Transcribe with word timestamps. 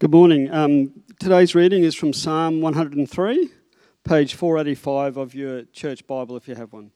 Good 0.00 0.12
morning. 0.12 0.48
Um, 0.52 0.92
today's 1.18 1.56
reading 1.56 1.82
is 1.82 1.96
from 1.96 2.12
Psalm 2.12 2.60
103, 2.60 3.50
page 4.04 4.34
485 4.34 5.16
of 5.16 5.34
your 5.34 5.64
church 5.64 6.06
Bible, 6.06 6.36
if 6.36 6.46
you 6.46 6.54
have 6.54 6.72
one. 6.72 6.92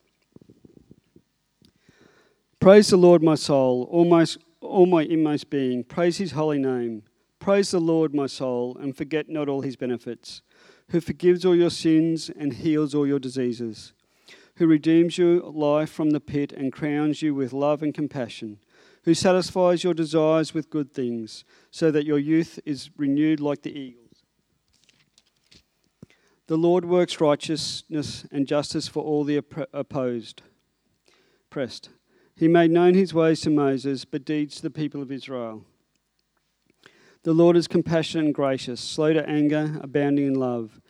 Praise 2.60 2.91
the 2.91 2.96
Lord, 2.96 3.20
my 3.20 3.34
soul, 3.34 3.88
all 3.91 4.04
my, 4.04 4.25
all 4.60 4.86
my 4.86 5.02
inmost 5.02 5.50
being. 5.50 5.83
Praise 5.83 6.18
his 6.18 6.30
holy 6.30 6.60
name. 6.60 7.02
Praise 7.41 7.73
the 7.73 7.80
Lord, 7.80 8.14
my 8.14 8.29
soul, 8.29 8.77
and 8.79 8.96
forget 8.96 9.29
not 9.29 9.48
all 9.48 9.62
his 9.62 9.75
benefits, 9.75 10.43
who 10.91 11.00
forgives 11.00 11.45
all 11.45 11.57
your 11.57 11.71
sins 11.71 12.30
and 12.30 12.53
heals 12.53 12.95
all 12.95 13.05
your 13.05 13.19
diseases, 13.19 13.95
who 14.59 14.69
redeems 14.69 15.19
your 15.19 15.41
life 15.41 15.91
from 15.91 16.11
the 16.11 16.21
pit 16.21 16.53
and 16.53 16.73
crowns 16.73 17.21
you 17.21 17.34
with 17.34 17.53
love 17.53 17.82
and 17.82 17.95
compassion 17.95 18.61
who 19.05 19.14
satisfies 19.14 19.82
your 19.82 19.95
desires 19.95 20.55
with 20.55 20.71
good 20.71 20.95
things, 20.95 21.45
so 21.71 21.91
that 21.91 22.07
your 22.07 22.19
youth 22.19 22.59
is 22.64 22.91
renewed 22.96 23.41
like 23.41 23.62
the 23.62 23.77
eagles. 23.77 23.98
The 26.47 26.56
Lord 26.56 26.84
works 26.84 27.20
righteousness 27.20 28.27
and 28.30 28.47
justice 28.47 28.88
for 28.88 29.02
all 29.02 29.25
the 29.25 29.42
opposed. 29.73 30.42
Pressed. 31.51 31.91
He 32.37 32.48
made 32.48 32.70
known 32.70 32.95
his 32.95 33.15
ways 33.15 33.41
to 33.42 33.51
Moses, 33.51 34.05
but 34.05 34.25
deeds 34.25 34.56
to 34.56 34.62
the 34.62 34.70
people 34.70 35.03
of 35.03 35.12
Israel. 35.12 35.64
The 37.25 37.33
Lord 37.33 37.56
is 37.56 37.69
compassionate 37.69 38.27
and 38.27 38.34
gracious, 38.34 38.80
slow 38.80 39.12
to 39.12 39.28
anger, 39.28 39.78
abounding 39.80 40.27
in 40.27 40.34
love. 40.34 40.80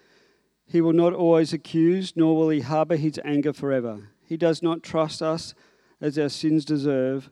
He 0.66 0.80
will 0.80 0.95
not 0.95 1.13
always 1.13 1.52
accuse, 1.52 2.15
nor 2.16 2.37
will 2.37 2.49
he 2.49 2.60
harbour 2.60 2.97
his 2.97 3.21
anger 3.24 3.52
forever. 3.52 4.09
He 4.24 4.37
does 4.37 4.63
not 4.63 4.83
trust 4.83 5.21
us 5.21 5.55
as 6.01 6.19
our 6.19 6.30
sins 6.30 6.65
deserve 6.65 7.30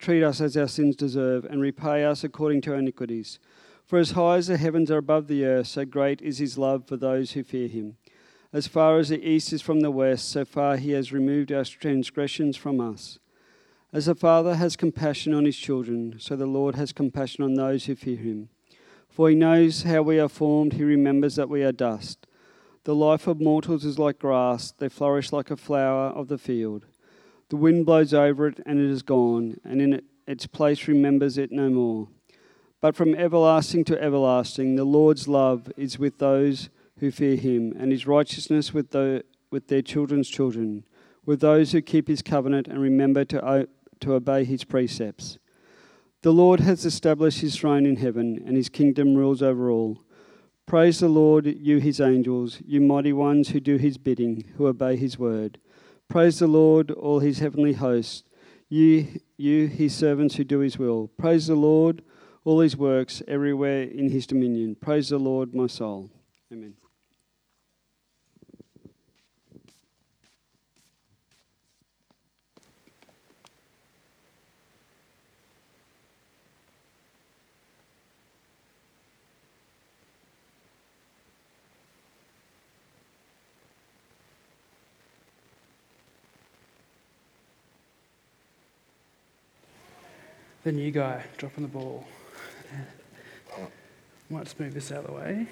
treat 0.00 0.24
us 0.24 0.40
as 0.40 0.56
our 0.56 0.66
sins 0.66 0.96
deserve, 0.96 1.44
and 1.44 1.60
repay 1.60 2.04
us 2.04 2.24
according 2.24 2.62
to 2.62 2.72
our 2.72 2.78
iniquities. 2.78 3.38
For 3.84 3.98
as 3.98 4.12
high 4.12 4.38
as 4.38 4.46
the 4.46 4.56
heavens 4.56 4.90
are 4.90 4.98
above 4.98 5.26
the 5.26 5.44
earth, 5.44 5.66
so 5.66 5.84
great 5.84 6.22
is 6.22 6.38
his 6.38 6.56
love 6.56 6.86
for 6.86 6.96
those 6.96 7.32
who 7.32 7.44
fear 7.44 7.68
him. 7.68 7.96
As 8.52 8.66
far 8.66 8.98
as 8.98 9.10
the 9.10 9.22
east 9.22 9.52
is 9.52 9.62
from 9.62 9.80
the 9.80 9.90
west, 9.90 10.28
so 10.28 10.44
far 10.44 10.76
he 10.76 10.92
has 10.92 11.12
removed 11.12 11.52
our 11.52 11.64
transgressions 11.64 12.56
from 12.56 12.80
us. 12.80 13.18
As 13.92 14.08
a 14.08 14.14
father 14.14 14.54
has 14.54 14.74
compassion 14.76 15.34
on 15.34 15.44
his 15.44 15.56
children, 15.56 16.14
so 16.18 16.34
the 16.34 16.46
Lord 16.46 16.76
has 16.76 16.92
compassion 16.92 17.44
on 17.44 17.54
those 17.54 17.84
who 17.84 17.94
fear 17.94 18.16
him. 18.16 18.48
For 19.08 19.28
he 19.28 19.34
knows 19.34 19.82
how 19.82 20.02
we 20.02 20.18
are 20.18 20.28
formed, 20.28 20.74
he 20.74 20.84
remembers 20.84 21.36
that 21.36 21.48
we 21.48 21.62
are 21.62 21.72
dust. 21.72 22.26
The 22.84 22.94
life 22.94 23.26
of 23.26 23.40
mortals 23.40 23.84
is 23.84 23.98
like 23.98 24.18
grass, 24.18 24.72
they 24.72 24.88
flourish 24.88 25.32
like 25.32 25.50
a 25.50 25.56
flower 25.56 26.10
of 26.10 26.28
the 26.28 26.38
field. 26.38 26.86
The 27.50 27.56
wind 27.56 27.84
blows 27.84 28.14
over 28.14 28.46
it, 28.46 28.60
and 28.64 28.78
it 28.78 28.90
is 28.90 29.02
gone, 29.02 29.60
and 29.64 29.82
in 29.82 30.02
its 30.26 30.46
place 30.46 30.86
remembers 30.86 31.36
it 31.36 31.50
no 31.50 31.68
more. 31.68 32.08
But 32.80 32.94
from 32.94 33.14
everlasting 33.14 33.84
to 33.86 34.02
everlasting, 34.02 34.76
the 34.76 34.84
Lord's 34.84 35.26
love 35.26 35.70
is 35.76 35.98
with 35.98 36.18
those 36.18 36.70
who 37.00 37.10
fear 37.10 37.36
him, 37.36 37.74
and 37.76 37.90
his 37.90 38.06
righteousness 38.06 38.72
with, 38.72 38.92
the, 38.92 39.24
with 39.50 39.66
their 39.66 39.82
children's 39.82 40.28
children, 40.28 40.84
with 41.26 41.40
those 41.40 41.72
who 41.72 41.82
keep 41.82 42.06
his 42.06 42.22
covenant 42.22 42.68
and 42.68 42.80
remember 42.80 43.24
to, 43.24 43.68
to 43.98 44.14
obey 44.14 44.44
his 44.44 44.62
precepts. 44.62 45.38
The 46.22 46.32
Lord 46.32 46.60
has 46.60 46.84
established 46.84 47.40
his 47.40 47.56
throne 47.56 47.84
in 47.84 47.96
heaven, 47.96 48.40
and 48.46 48.56
his 48.56 48.68
kingdom 48.68 49.16
rules 49.16 49.42
over 49.42 49.70
all. 49.70 50.04
Praise 50.66 51.00
the 51.00 51.08
Lord, 51.08 51.46
you 51.46 51.78
his 51.78 52.00
angels, 52.00 52.62
you 52.64 52.80
mighty 52.80 53.12
ones 53.12 53.48
who 53.48 53.58
do 53.58 53.76
his 53.76 53.98
bidding, 53.98 54.44
who 54.56 54.68
obey 54.68 54.94
his 54.94 55.18
word. 55.18 55.58
Praise 56.10 56.40
the 56.40 56.48
Lord, 56.48 56.90
all 56.90 57.20
his 57.20 57.38
heavenly 57.38 57.74
hosts, 57.74 58.24
you, 58.68 59.20
you, 59.36 59.68
his 59.68 59.94
servants 59.94 60.34
who 60.34 60.42
do 60.42 60.58
his 60.58 60.76
will. 60.76 61.06
Praise 61.16 61.46
the 61.46 61.54
Lord, 61.54 62.02
all 62.42 62.58
his 62.58 62.76
works 62.76 63.22
everywhere 63.28 63.84
in 63.84 64.10
his 64.10 64.26
dominion. 64.26 64.74
Praise 64.74 65.10
the 65.10 65.18
Lord, 65.18 65.54
my 65.54 65.68
soul. 65.68 66.10
Amen. 66.52 66.74
The 90.64 90.72
new 90.72 90.90
guy 90.90 91.24
dropping 91.38 91.62
the 91.62 91.68
ball. 91.68 92.06
Might 94.28 94.44
just 94.44 94.60
move 94.60 94.74
this 94.74 94.92
out 94.92 95.04
of 95.04 95.06
the 95.06 95.12
way. 95.12 95.46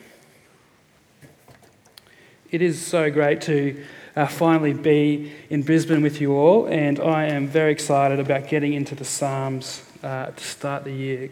It 2.51 2.63
is 2.63 2.81
so 2.81 3.11
great 3.11 3.41
to 3.43 3.85
uh, 4.15 4.27
finally 4.27 4.73
be 4.73 5.33
in 5.51 5.63
Brisbane 5.63 6.03
with 6.03 6.21
you 6.21 6.35
all, 6.35 6.67
and 6.67 7.01
I 7.01 7.25
am 7.27 7.49
very 7.49 7.73
excited 7.73 8.21
about 8.21 8.49
getting 8.49 8.75
into 8.75 8.95
the 8.95 9.05
Psalms 9.05 9.83
uh, 10.03 10.27
to 10.27 10.45
start 10.45 10.85
the 10.85 10.93
year. 10.93 11.31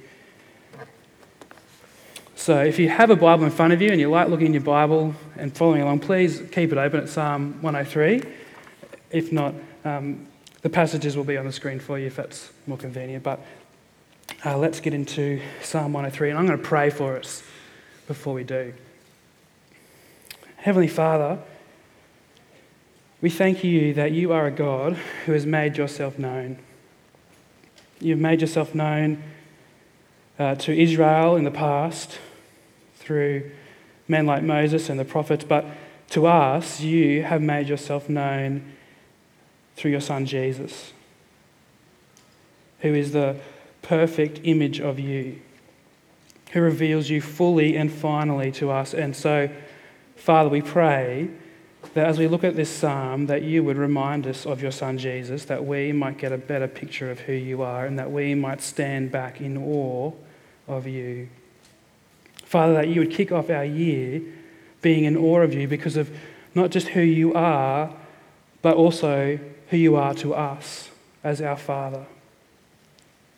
So, 2.34 2.62
if 2.62 2.78
you 2.78 2.88
have 2.88 3.10
a 3.10 3.16
Bible 3.16 3.44
in 3.44 3.50
front 3.50 3.72
of 3.72 3.80
you 3.80 3.90
and 3.90 4.00
you 4.00 4.10
like 4.10 4.28
looking 4.28 4.48
in 4.48 4.52
your 4.54 4.62
Bible 4.62 5.14
and 5.36 5.56
following 5.56 5.82
along, 5.82 6.00
please 6.00 6.42
keep 6.50 6.72
it 6.72 6.78
open 6.78 7.00
at 7.00 7.08
Psalm 7.08 7.62
103. 7.62 8.22
If 9.10 9.32
not, 9.32 9.54
um, 9.84 10.26
the 10.62 10.70
passages 10.70 11.16
will 11.16 11.24
be 11.24 11.36
on 11.36 11.46
the 11.46 11.52
screen 11.52 11.78
for 11.78 11.98
you 11.98 12.06
if 12.06 12.16
that's 12.16 12.50
more 12.66 12.76
convenient. 12.76 13.22
But 13.22 13.40
uh, 14.46 14.56
let's 14.56 14.78
get 14.78 14.94
into 14.94 15.40
Psalm 15.60 15.92
103, 15.92 16.30
and 16.30 16.38
I'm 16.38 16.46
going 16.46 16.56
to 16.56 16.64
pray 16.64 16.88
for 16.88 17.16
us 17.16 17.42
before 18.06 18.32
we 18.32 18.44
do. 18.44 18.72
Heavenly 20.58 20.86
Father, 20.86 21.40
we 23.20 23.28
thank 23.28 23.64
you 23.64 23.92
that 23.94 24.12
you 24.12 24.32
are 24.32 24.46
a 24.46 24.52
God 24.52 24.92
who 25.24 25.32
has 25.32 25.44
made 25.44 25.76
yourself 25.76 26.16
known. 26.16 26.60
You've 27.98 28.20
made 28.20 28.40
yourself 28.40 28.72
known 28.72 29.20
uh, 30.38 30.54
to 30.54 30.80
Israel 30.80 31.34
in 31.34 31.42
the 31.42 31.50
past 31.50 32.20
through 32.98 33.50
men 34.06 34.26
like 34.26 34.44
Moses 34.44 34.88
and 34.88 35.00
the 35.00 35.04
prophets, 35.04 35.42
but 35.42 35.66
to 36.10 36.28
us, 36.28 36.80
you 36.80 37.24
have 37.24 37.42
made 37.42 37.68
yourself 37.68 38.08
known 38.08 38.74
through 39.74 39.90
your 39.90 40.00
Son 40.00 40.24
Jesus, 40.24 40.92
who 42.78 42.94
is 42.94 43.10
the 43.10 43.40
perfect 43.86 44.40
image 44.42 44.80
of 44.80 44.98
you, 44.98 45.40
who 46.52 46.60
reveals 46.60 47.08
you 47.08 47.20
fully 47.20 47.76
and 47.76 47.92
finally 47.92 48.50
to 48.50 48.70
us. 48.70 48.92
And 48.92 49.14
so, 49.14 49.48
Father, 50.16 50.48
we 50.48 50.60
pray 50.60 51.28
that 51.94 52.06
as 52.06 52.18
we 52.18 52.26
look 52.26 52.42
at 52.42 52.56
this 52.56 52.68
psalm, 52.68 53.26
that 53.26 53.42
you 53.42 53.62
would 53.62 53.76
remind 53.76 54.26
us 54.26 54.44
of 54.44 54.60
your 54.60 54.72
Son 54.72 54.98
Jesus, 54.98 55.44
that 55.44 55.64
we 55.64 55.92
might 55.92 56.18
get 56.18 56.32
a 56.32 56.38
better 56.38 56.66
picture 56.66 57.12
of 57.12 57.20
who 57.20 57.32
you 57.32 57.62
are, 57.62 57.86
and 57.86 57.96
that 57.98 58.10
we 58.10 58.34
might 58.34 58.60
stand 58.60 59.12
back 59.12 59.40
in 59.40 59.56
awe 59.56 60.12
of 60.66 60.88
you. 60.88 61.28
Father, 62.44 62.74
that 62.74 62.88
you 62.88 63.00
would 63.00 63.12
kick 63.12 63.30
off 63.30 63.50
our 63.50 63.64
year 63.64 64.20
being 64.82 65.04
in 65.04 65.16
awe 65.16 65.40
of 65.40 65.54
you 65.54 65.68
because 65.68 65.96
of 65.96 66.10
not 66.56 66.70
just 66.70 66.88
who 66.88 67.02
you 67.02 67.34
are, 67.34 67.94
but 68.62 68.76
also 68.76 69.38
who 69.68 69.76
you 69.76 69.94
are 69.94 70.14
to 70.14 70.34
us 70.34 70.90
as 71.22 71.40
our 71.40 71.56
Father 71.56 72.06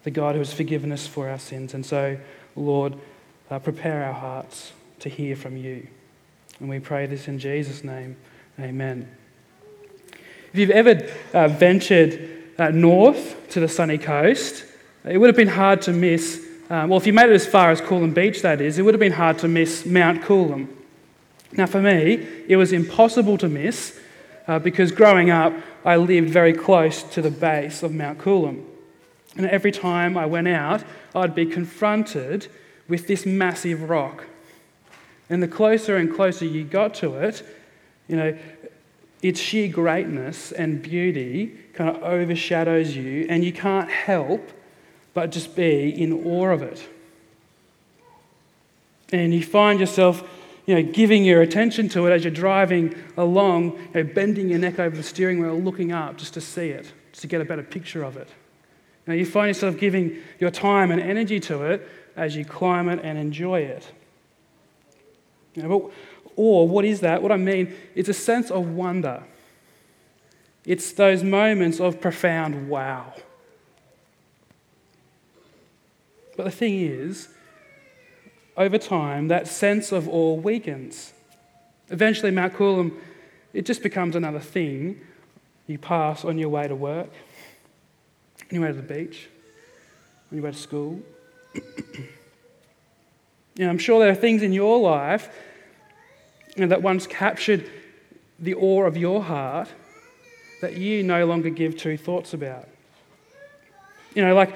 the 0.05 0.11
God 0.11 0.35
who 0.35 0.41
has 0.41 0.53
forgiven 0.53 0.93
us 0.93 1.07
for 1.07 1.29
our 1.29 1.39
sins. 1.39 1.75
And 1.75 1.85
so, 1.85 2.19
Lord, 2.57 2.95
uh, 3.51 3.59
prepare 3.59 4.05
our 4.05 4.13
hearts 4.13 4.73
to 5.01 5.09
hear 5.09 5.37
from 5.37 5.57
you. 5.57 5.87
And 6.61 6.69
we 6.69 6.81
pray 6.81 7.07
this 7.07 7.29
in 7.29 7.39
Jesus' 7.39 7.85
name. 7.85 8.17
Amen. 8.59 9.09
If 10.53 10.59
you've 10.59 10.71
ever 10.71 11.07
uh, 11.35 11.49
ventured 11.49 12.55
uh, 12.59 12.71
north 12.71 13.49
to 13.51 13.61
the 13.61 13.69
sunny 13.69 13.99
coast, 13.99 14.65
it 15.05 15.19
would 15.19 15.29
have 15.29 15.37
been 15.37 15.49
hard 15.49 15.83
to 15.83 15.93
miss, 15.93 16.45
um, 16.71 16.91
well, 16.91 16.99
if 16.99 17.07
you 17.07 17.13
made 17.13 17.31
it 17.31 17.35
as 17.35 17.47
far 17.47 17.71
as 17.71 17.81
Coolum 17.81 18.15
Beach, 18.15 18.43
that 18.43 18.61
is, 18.61 18.79
it 18.79 18.83
would 18.83 18.95
have 18.95 19.01
been 19.01 19.13
hard 19.13 19.39
to 19.39 19.49
miss 19.49 19.87
Mount 19.87 20.23
Coolum. 20.23 20.69
Now, 21.53 21.67
for 21.67 21.81
me, 21.81 22.27
it 22.49 22.57
was 22.57 22.73
impossible 22.73 23.39
to 23.39 23.49
miss 23.49 23.99
uh, 24.47 24.59
because 24.59 24.91
growing 24.91 25.31
up, 25.31 25.53
I 25.85 25.97
lived 25.97 26.31
very 26.31 26.53
close 26.53 27.03
to 27.05 27.23
the 27.23 27.31
base 27.31 27.83
of 27.83 27.95
Mount 27.95 28.19
Coolum. 28.19 28.65
And 29.37 29.47
every 29.47 29.73
time 29.73 30.17
I 30.17 30.27
went 30.27 30.49
out, 30.49 30.83
I'd 31.15 31.35
be 31.35 31.47
confronted 31.47 32.49
with 32.89 33.07
this 33.07 33.27
massive 33.27 33.89
rock. 33.89 34.25
And 35.31 35.43
the 35.43 35.49
closer 35.49 35.97
and 35.97 36.13
closer 36.15 36.45
you 36.45 36.65
got 36.65 36.95
to 36.95 37.17
it, 37.17 37.45
you 38.09 38.17
know, 38.17 38.37
its 39.23 39.41
sheer 39.41 39.69
greatness 39.69 40.53
and 40.53 40.81
beauty 40.81 41.55
kind 41.75 41.95
of 41.95 42.03
overshadows 42.03 42.97
you, 42.97 43.27
and 43.29 43.45
you 43.45 43.53
can't 43.53 43.91
help 43.91 44.51
but 45.15 45.31
just 45.31 45.57
be 45.57 45.91
in 45.91 46.13
awe 46.25 46.51
of 46.51 46.63
it. 46.63 46.89
And 49.11 49.35
you 49.35 49.43
find 49.43 49.81
yourself, 49.81 50.23
you 50.67 50.75
know, 50.75 50.83
giving 50.93 51.25
your 51.25 51.43
attention 51.43 51.89
to 51.91 52.07
it 52.07 52.13
as 52.13 52.25
you're 52.25 52.33
driving 52.33 52.95
along, 53.17 53.73
you 53.73 53.89
know, 53.95 54.05
bending 54.05 54.49
your 54.49 54.59
neck 54.59 54.79
over 54.79 54.97
the 54.97 55.03
steering 55.03 55.41
wheel, 55.41 55.59
looking 55.59 55.93
up 55.93 56.17
just 56.17 56.35
to 56.35 56.41
see 56.41 56.69
it, 56.69 56.93
just 57.11 57.23
to 57.23 57.27
get 57.27 57.41
a 57.41 57.45
better 57.45 57.63
picture 57.63 58.05
of 58.05 58.17
it. 58.17 58.29
Now, 59.09 59.15
you 59.15 59.25
find 59.25 59.49
yourself 59.49 59.79
giving 59.79 60.19
your 60.39 60.51
time 60.51 60.91
and 60.91 61.01
energy 61.01 61.41
to 61.41 61.63
it 61.63 61.89
as 62.15 62.37
you 62.37 62.45
climb 62.45 62.91
it 62.91 63.01
and 63.03 63.17
enjoy 63.17 63.61
it. 63.63 63.91
You 65.55 65.63
know, 65.63 65.79
but, 65.79 65.91
or 66.37 66.69
what 66.69 66.85
is 66.85 67.01
that? 67.01 67.23
What 67.23 67.33
I 67.33 67.39
mean, 67.39 67.75
it's 67.95 68.11
a 68.11 68.15
sense 68.15 68.51
of 68.51 68.69
wonder. 68.69 69.23
It's 70.67 70.93
those 70.93 71.25
moments 71.25 71.81
of 71.81 72.03
profound 72.03 72.69
wow. 72.69 73.15
But 76.37 76.45
the 76.45 76.51
thing 76.51 76.79
is, 76.79 77.29
over 78.59 78.77
time, 78.77 79.29
that 79.29 79.49
sense 79.49 79.91
of 79.91 80.07
awe 80.07 80.35
weakens. 80.35 81.15
Eventually, 81.89 82.31
Mount 82.31 82.53
Coolum, 82.53 82.93
it 83.55 83.65
just 83.65 83.83
becomes 83.83 84.17
another 84.17 84.39
thing 84.39 85.01
you 85.67 85.79
pass 85.79 86.27
on 86.27 86.37
your 86.37 86.51
way 86.51 86.69
to 86.69 86.75
work, 86.75 87.09
on 88.51 88.55
your 88.55 88.63
way 88.63 88.69
to 88.69 88.75
the 88.75 88.95
beach, 88.95 89.29
on 90.31 90.39
your 90.39 90.45
way 90.45 90.53
to 90.53 90.57
school. 90.57 91.01
you 91.55 91.63
know, 93.57 93.69
I'm 93.69 93.79
sure 93.79 94.01
there 94.01 94.11
are 94.11 94.15
things 94.15 94.43
in 94.43 94.53
your 94.53 94.79
life 94.79 95.29
you 96.57 96.63
know, 96.63 96.69
that 96.69 96.83
once 96.83 97.07
captured 97.07 97.71
the 98.39 98.55
awe 98.55 98.85
of 98.85 98.97
your 98.97 99.23
heart 99.23 99.69
that 100.61 100.77
you 100.77 101.03
no 101.03 101.25
longer 101.25 101.51
give 101.51 101.77
two 101.77 101.97
thoughts 101.97 102.35
about. 102.35 102.69
You 104.15 104.25
know, 104.25 104.35
like 104.35 104.55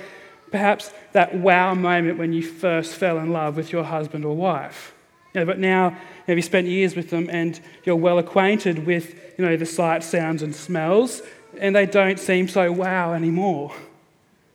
perhaps 0.51 0.93
that 1.13 1.35
wow 1.35 1.75
moment 1.75 2.19
when 2.19 2.33
you 2.33 2.43
first 2.43 2.95
fell 2.95 3.19
in 3.19 3.33
love 3.33 3.57
with 3.57 3.73
your 3.73 3.85
husband 3.85 4.25
or 4.25 4.35
wife. 4.35 4.95
You 5.35 5.41
know, 5.41 5.47
but 5.47 5.59
now 5.59 5.91
you 5.91 5.97
know, 6.29 6.35
you 6.35 6.43
spent 6.43 6.67
years 6.67 6.97
with 6.97 7.11
them 7.11 7.29
and 7.31 7.61
you're 7.85 7.97
well 7.97 8.19
acquainted 8.19 8.87
with 8.87 9.15
you 9.39 9.45
know, 9.45 9.57
the 9.57 9.67
sights, 9.67 10.07
sounds, 10.07 10.43
and 10.43 10.55
smells, 10.55 11.23
and 11.59 11.75
they 11.75 11.87
don't 11.87 12.19
seem 12.19 12.49
so 12.49 12.71
wow 12.73 13.13
anymore. 13.13 13.75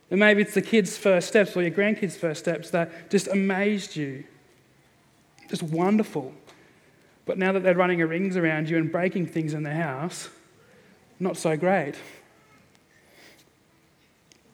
And 0.09 0.19
maybe 0.19 0.41
it's 0.41 0.53
the 0.53 0.61
kids' 0.61 0.97
first 0.97 1.27
steps 1.27 1.55
or 1.55 1.61
your 1.61 1.71
grandkids' 1.71 2.17
first 2.17 2.39
steps 2.39 2.69
that 2.71 3.09
just 3.09 3.27
amazed 3.27 3.95
you. 3.95 4.23
Just 5.49 5.63
wonderful. 5.63 6.33
But 7.25 7.37
now 7.37 7.51
that 7.51 7.63
they're 7.63 7.75
running 7.75 7.99
rings 7.99 8.37
around 8.37 8.69
you 8.69 8.77
and 8.77 8.91
breaking 8.91 9.27
things 9.27 9.53
in 9.53 9.63
the 9.63 9.73
house, 9.73 10.29
not 11.19 11.35
so 11.35 11.57
great. 11.57 11.95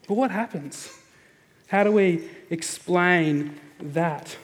But 0.07 0.15
what 0.15 0.31
happens? 0.31 0.91
How 1.67 1.83
do 1.83 1.91
we 1.91 2.29
explain 2.49 3.59
that? 3.79 4.35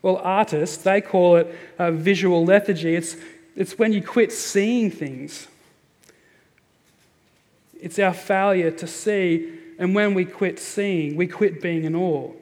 Well, 0.00 0.16
artists, 0.16 0.78
they 0.78 1.00
call 1.00 1.36
it 1.36 1.54
a 1.78 1.92
visual 1.92 2.44
lethargy. 2.44 2.94
It's, 2.94 3.16
it's 3.56 3.78
when 3.78 3.92
you 3.92 4.02
quit 4.02 4.32
seeing 4.32 4.90
things. 4.90 5.48
It's 7.80 7.98
our 7.98 8.12
failure 8.12 8.70
to 8.70 8.86
see, 8.86 9.52
and 9.78 9.94
when 9.94 10.14
we 10.14 10.24
quit 10.24 10.58
seeing, 10.58 11.16
we 11.16 11.26
quit 11.26 11.62
being 11.62 11.84
in 11.84 11.94
awe. 11.94 12.32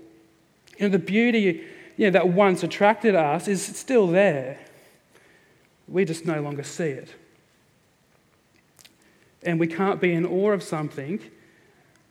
You 0.78 0.86
know, 0.86 0.88
the 0.88 0.98
beauty 0.98 1.64
you 1.96 2.06
know, 2.06 2.10
that 2.10 2.28
once 2.28 2.62
attracted 2.62 3.14
us 3.14 3.48
is 3.48 3.64
still 3.64 4.06
there. 4.06 4.58
We 5.88 6.04
just 6.04 6.26
no 6.26 6.40
longer 6.40 6.62
see 6.62 6.84
it. 6.84 7.14
And 9.42 9.60
we 9.60 9.66
can't 9.66 10.00
be 10.00 10.12
in 10.12 10.26
awe 10.26 10.52
of 10.52 10.62
something 10.62 11.20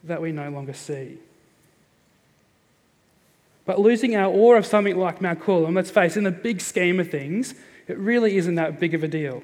that 0.03 0.21
we 0.21 0.31
no 0.31 0.49
longer 0.49 0.73
see. 0.73 1.17
But 3.65 3.79
losing 3.79 4.15
our 4.15 4.31
awe 4.31 4.55
of 4.55 4.65
something 4.65 4.95
like 4.95 5.21
Mount 5.21 5.39
Coolum, 5.39 5.75
let's 5.75 5.89
face, 5.89 6.15
it, 6.15 6.19
in 6.19 6.23
the 6.23 6.31
big 6.31 6.61
scheme 6.61 6.99
of 6.99 7.09
things, 7.09 7.55
it 7.87 7.97
really 7.97 8.37
isn't 8.37 8.55
that 8.55 8.79
big 8.79 8.93
of 8.93 9.03
a 9.03 9.07
deal. 9.07 9.43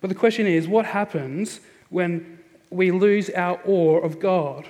But 0.00 0.08
the 0.08 0.14
question 0.14 0.46
is 0.46 0.68
what 0.68 0.86
happens 0.86 1.60
when 1.90 2.38
we 2.74 2.90
lose 2.90 3.30
our 3.30 3.60
awe 3.64 3.98
of 3.98 4.20
God? 4.20 4.68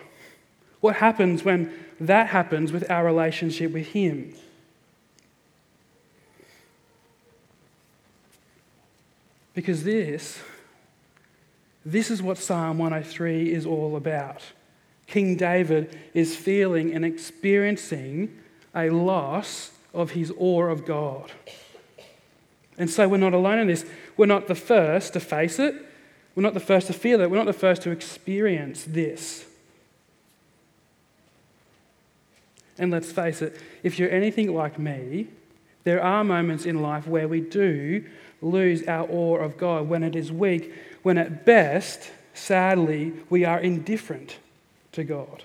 What 0.81 0.97
happens 0.97 1.45
when 1.45 1.73
that 2.01 2.29
happens 2.29 2.73
with 2.73 2.91
our 2.91 3.05
relationship 3.05 3.73
with 3.73 3.89
Him? 3.89 4.35
Because 9.55 9.85
this, 9.85 10.41
this 11.87 12.11
is 12.11 12.23
what 12.23 12.39
Psalm 12.39 12.79
103 12.79 13.53
is 13.53 13.65
all 13.65 13.97
about. 13.97 14.43
King 15.07 15.37
David 15.37 15.99
is 16.13 16.37
feeling 16.37 16.93
and 16.95 17.05
experiencing 17.05 18.39
a 18.75 18.91
loss 18.91 19.71
of 19.93 20.11
his 20.11 20.33
awe 20.39 20.65
of 20.65 20.85
God. 20.85 21.31
And 22.77 22.91
so 22.91 23.07
we're 23.09 23.19
not 23.19 23.35
alone 23.35 23.59
in 23.59 23.69
this. 23.69 23.87
We're 24.17 24.27
not 24.27 24.49
the 24.49 24.55
first 24.55 25.13
to 25.13 25.21
face 25.21 25.59
it. 25.59 25.75
We're 26.35 26.43
not 26.43 26.55
the 26.55 26.61
first 26.61 26.89
to 26.89 26.93
feel 26.93 27.21
it. 27.21 27.31
We're 27.31 27.37
not 27.37 27.47
the 27.47 27.53
first 27.53 27.83
to 27.83 27.91
experience 27.91 28.85
this. 28.85 29.45
And 32.77 32.91
let's 32.91 33.13
face 33.13 33.41
it, 33.41 33.61
if 33.83 33.99
you're 33.99 34.11
anything 34.11 34.53
like 34.53 34.79
me, 34.79 35.29
there 35.85 36.03
are 36.03 36.25
moments 36.25 36.67
in 36.67 36.83
life 36.83 37.07
where 37.07 37.29
we 37.29 37.41
do 37.41 38.05
lose 38.43 38.87
our 38.89 39.09
awe 39.09 39.37
of 39.37 39.57
God, 39.57 39.89
when 39.89 40.03
it 40.03 40.17
is 40.17 40.31
weak, 40.31 40.73
when 41.03 41.19
at 41.19 41.47
best, 41.47 42.11
sadly, 42.35 43.13
we 43.31 43.45
are 43.45 43.59
indifferent 43.59 44.39
to 44.93 45.05
God. 45.05 45.43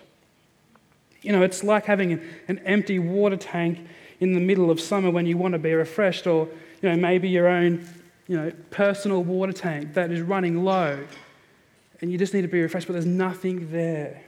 You 1.22 1.32
know, 1.32 1.44
it's 1.44 1.64
like 1.64 1.86
having 1.86 2.14
an, 2.48 2.60
empty 2.60 3.00
water 3.00 3.38
tank 3.38 3.80
in 4.20 4.34
the 4.34 4.40
middle 4.40 4.72
of 4.72 4.80
summer 4.82 5.10
when 5.12 5.26
you 5.26 5.38
want 5.38 5.54
to 5.54 5.60
be 5.60 5.74
refreshed, 5.74 6.28
or, 6.28 6.48
you 6.82 6.90
know, 6.90 6.96
maybe 6.96 7.30
your 7.30 7.48
own, 7.48 7.88
you 8.30 8.38
know, 8.38 8.54
personal 8.70 9.24
water 9.24 9.52
tank 9.52 9.96
that 9.96 10.12
is 10.12 10.22
running 10.22 10.64
low 10.64 11.00
and 12.00 12.12
you 12.12 12.18
just 12.18 12.34
need 12.34 12.44
to 12.44 12.48
be 12.48 12.62
refreshed, 12.62 12.88
but 12.88 12.94
there's 12.94 13.06
nothing 13.06 13.72
there. 13.72 14.22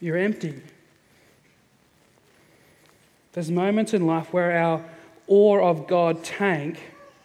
You're 0.00 0.16
empty. 0.16 0.60
There's 3.32 3.50
moments 3.50 3.94
in 3.94 4.06
life 4.06 4.32
where 4.32 4.56
our 4.58 4.84
awe 5.28 5.60
of 5.60 5.86
God 5.86 6.24
tank 6.24 6.80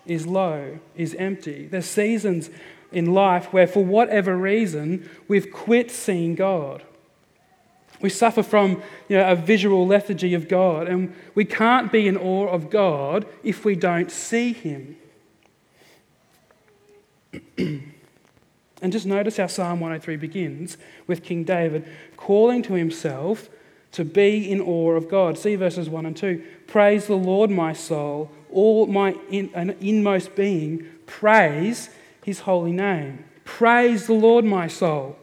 is 0.06 0.28
low, 0.28 0.80
is 0.96 1.16
empty. 1.16 1.66
There's 1.66 1.88
seasons 1.88 2.50
in 2.92 3.14
life 3.14 3.52
where, 3.52 3.66
for 3.66 3.84
whatever 3.84 4.38
reason, 4.38 5.10
we've 5.28 5.52
quit 5.52 5.90
seeing 5.90 6.36
God. 6.36 6.84
We 8.02 8.10
suffer 8.10 8.44
from 8.44 8.82
you 9.08 9.18
know, 9.18 9.32
a 9.32 9.36
visual 9.36 9.88
lethargy 9.88 10.34
of 10.34 10.48
God, 10.48 10.88
and 10.88 11.16
we 11.34 11.46
can't 11.46 11.92
be 11.92 12.08
in 12.08 12.18
awe 12.18 12.48
of 12.48 12.70
God 12.70 13.26
if 13.44 13.66
we 13.66 13.76
don't 13.76 14.12
see 14.12 14.54
Him. 14.54 14.98
and 17.58 18.92
just 18.92 19.06
notice 19.06 19.38
how 19.38 19.48
Psalm 19.48 19.80
103 19.80 20.16
begins 20.18 20.78
with 21.08 21.24
King 21.24 21.44
David 21.44 21.88
calling 22.16 22.62
to 22.64 22.74
himself 22.74 23.50
to 23.94 24.06
be 24.06 24.50
in 24.52 24.62
awe 24.62 24.92
of 24.92 25.10
God. 25.10 25.38
See 25.38 25.56
verses 25.56 25.90
1 25.90 26.06
and 26.06 26.16
2. 26.16 26.44
Praise 26.68 27.08
the 27.08 27.16
Lord, 27.16 27.50
my 27.50 27.74
soul, 27.74 28.30
all 28.52 28.86
my 28.86 29.16
in, 29.30 29.50
inmost 29.82 30.36
being, 30.36 30.86
praise 31.06 31.90
his 32.24 32.42
holy 32.42 32.72
name. 32.72 33.24
Praise 33.44 34.08
the 34.08 34.14
Lord, 34.14 34.46
my 34.46 34.68
soul. 34.68 35.18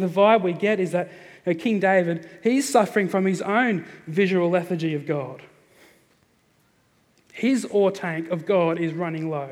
The 0.00 0.08
vibe 0.08 0.42
we 0.42 0.52
get 0.52 0.80
is 0.80 0.92
that 0.92 1.10
you 1.46 1.52
know, 1.52 1.58
King 1.58 1.80
David, 1.80 2.28
he's 2.42 2.68
suffering 2.68 3.08
from 3.08 3.24
his 3.26 3.42
own 3.42 3.84
visual 4.06 4.50
lethargy 4.50 4.94
of 4.94 5.06
God. 5.06 5.42
His 7.32 7.66
awe 7.70 7.90
tank 7.90 8.30
of 8.30 8.46
God 8.46 8.78
is 8.78 8.92
running 8.92 9.28
low. 9.28 9.50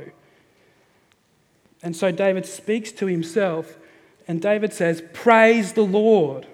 And 1.82 1.96
so 1.96 2.12
David 2.12 2.46
speaks 2.46 2.92
to 2.92 3.06
himself, 3.06 3.76
and 4.28 4.40
David 4.40 4.72
says, 4.72 5.02
Praise 5.12 5.72
the 5.72 5.82
Lord. 5.82 6.46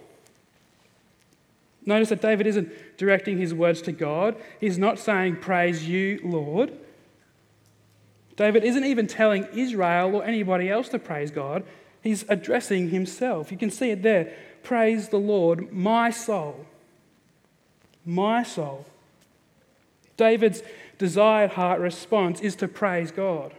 Notice 1.84 2.08
that 2.08 2.22
David 2.22 2.46
isn't 2.46 2.70
directing 2.96 3.38
his 3.38 3.54
words 3.54 3.82
to 3.82 3.92
God. 3.92 4.36
He's 4.60 4.78
not 4.78 4.98
saying, 4.98 5.36
Praise 5.36 5.86
you, 5.86 6.20
Lord. 6.24 6.72
David 8.36 8.62
isn't 8.64 8.84
even 8.84 9.06
telling 9.06 9.46
Israel 9.52 10.14
or 10.14 10.24
anybody 10.24 10.70
else 10.70 10.88
to 10.90 10.98
praise 10.98 11.30
God, 11.30 11.64
he's 12.02 12.24
addressing 12.28 12.90
himself. 12.90 13.50
You 13.50 13.58
can 13.58 13.70
see 13.70 13.90
it 13.90 14.02
there. 14.02 14.32
Praise 14.62 15.08
the 15.08 15.18
Lord, 15.18 15.72
my 15.72 16.10
soul. 16.10 16.66
My 18.04 18.42
soul. 18.42 18.86
David's 20.16 20.62
desired 20.98 21.52
heart 21.52 21.80
response 21.80 22.40
is 22.40 22.56
to 22.56 22.68
praise 22.68 23.10
God, 23.10 23.54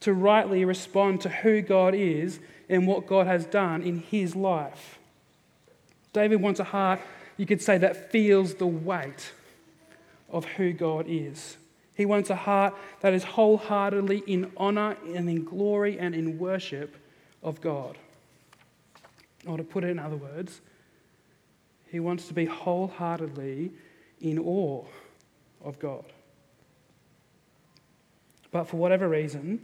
to 0.00 0.12
rightly 0.12 0.64
respond 0.64 1.20
to 1.20 1.28
who 1.28 1.60
God 1.60 1.94
is 1.94 2.40
and 2.68 2.86
what 2.86 3.06
God 3.06 3.26
has 3.26 3.44
done 3.44 3.82
in 3.82 3.98
his 4.00 4.34
life. 4.34 4.98
David 6.12 6.40
wants 6.40 6.60
a 6.60 6.64
heart, 6.64 7.00
you 7.36 7.44
could 7.44 7.60
say, 7.60 7.76
that 7.78 8.10
feels 8.10 8.54
the 8.54 8.66
weight 8.66 9.32
of 10.30 10.44
who 10.44 10.72
God 10.72 11.06
is. 11.08 11.58
He 11.96 12.04
wants 12.04 12.28
a 12.28 12.36
heart 12.36 12.74
that 13.00 13.14
is 13.14 13.24
wholeheartedly 13.24 14.22
in 14.26 14.52
honor 14.56 14.96
and 15.14 15.28
in 15.28 15.44
glory 15.44 15.98
and 15.98 16.14
in 16.14 16.38
worship 16.38 16.96
of 17.42 17.60
God. 17.60 17.96
Or 19.46 19.56
to 19.56 19.64
put 19.64 19.82
it 19.82 19.88
in 19.88 19.98
other 19.98 20.16
words, 20.16 20.60
he 21.86 21.98
wants 21.98 22.28
to 22.28 22.34
be 22.34 22.44
wholeheartedly 22.44 23.72
in 24.20 24.38
awe 24.38 24.84
of 25.64 25.78
God. 25.78 26.04
But 28.50 28.64
for 28.64 28.76
whatever 28.76 29.08
reason, 29.08 29.62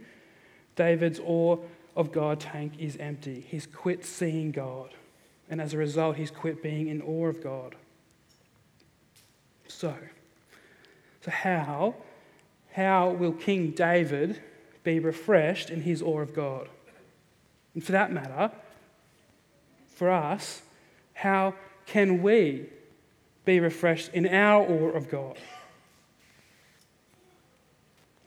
David's 0.75 1.19
awe 1.19 1.57
of 1.95 2.11
God 2.11 2.39
tank 2.39 2.73
is 2.79 2.97
empty. 2.97 3.45
He's 3.47 3.67
quit 3.67 4.03
seeing 4.05 4.51
God. 4.51 4.89
And 5.49 5.61
as 5.61 5.73
a 5.73 5.77
result, 5.77 6.15
he's 6.15 6.31
quit 6.31 6.63
being 6.63 6.87
in 6.87 7.01
awe 7.01 7.27
of 7.27 7.43
God. 7.43 7.75
so. 9.67 9.93
So, 11.21 11.31
how, 11.31 11.95
how 12.73 13.11
will 13.11 13.33
King 13.33 13.71
David 13.71 14.41
be 14.83 14.99
refreshed 14.99 15.69
in 15.69 15.81
his 15.81 16.01
awe 16.01 16.19
of 16.19 16.33
God? 16.33 16.67
And 17.73 17.83
for 17.83 17.91
that 17.93 18.11
matter, 18.11 18.51
for 19.95 20.09
us, 20.09 20.61
how 21.13 21.53
can 21.85 22.21
we 22.21 22.65
be 23.45 23.59
refreshed 23.59 24.11
in 24.13 24.27
our 24.27 24.63
awe 24.63 24.89
of 24.89 25.09
God? 25.09 25.37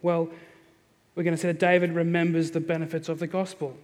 Well, 0.00 0.28
we're 1.14 1.24
going 1.24 1.34
to 1.34 1.40
see 1.40 1.48
that 1.48 1.58
David 1.58 1.92
remembers 1.92 2.52
the 2.52 2.60
benefits 2.60 3.08
of 3.08 3.18
the 3.18 3.26
gospel. 3.26 3.76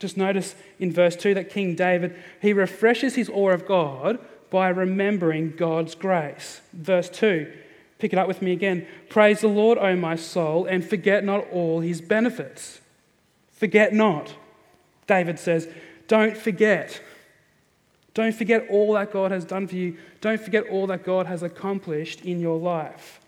Just 0.00 0.16
notice 0.16 0.54
in 0.78 0.92
verse 0.92 1.14
2 1.14 1.34
that 1.34 1.50
King 1.50 1.74
David, 1.74 2.16
he 2.40 2.52
refreshes 2.52 3.14
his 3.14 3.28
awe 3.28 3.50
of 3.50 3.66
God 3.66 4.18
by 4.50 4.68
remembering 4.68 5.54
God's 5.56 5.94
grace. 5.94 6.62
Verse 6.72 7.08
2, 7.10 7.52
pick 7.98 8.12
it 8.12 8.18
up 8.18 8.28
with 8.28 8.42
me 8.42 8.52
again. 8.52 8.86
Praise 9.08 9.40
the 9.40 9.48
Lord, 9.48 9.78
O 9.78 9.96
my 9.96 10.16
soul, 10.16 10.66
and 10.66 10.84
forget 10.84 11.24
not 11.24 11.48
all 11.50 11.80
his 11.80 12.00
benefits. 12.00 12.80
Forget 13.52 13.92
not. 13.92 14.34
David 15.06 15.38
says, 15.38 15.68
don't 16.06 16.36
forget. 16.36 17.00
Don't 18.14 18.34
forget 18.34 18.66
all 18.70 18.94
that 18.94 19.12
God 19.12 19.30
has 19.30 19.44
done 19.44 19.66
for 19.66 19.76
you. 19.76 19.96
Don't 20.20 20.40
forget 20.40 20.66
all 20.68 20.86
that 20.88 21.04
God 21.04 21.26
has 21.26 21.42
accomplished 21.42 22.22
in 22.22 22.40
your 22.40 22.58
life. 22.58 23.20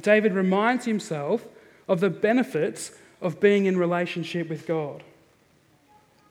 David 0.00 0.32
reminds 0.32 0.84
himself 0.84 1.46
of 1.88 2.00
the 2.00 2.10
benefits 2.10 2.92
of 3.20 3.40
being 3.40 3.66
in 3.66 3.76
relationship 3.76 4.48
with 4.48 4.66
God. 4.66 5.02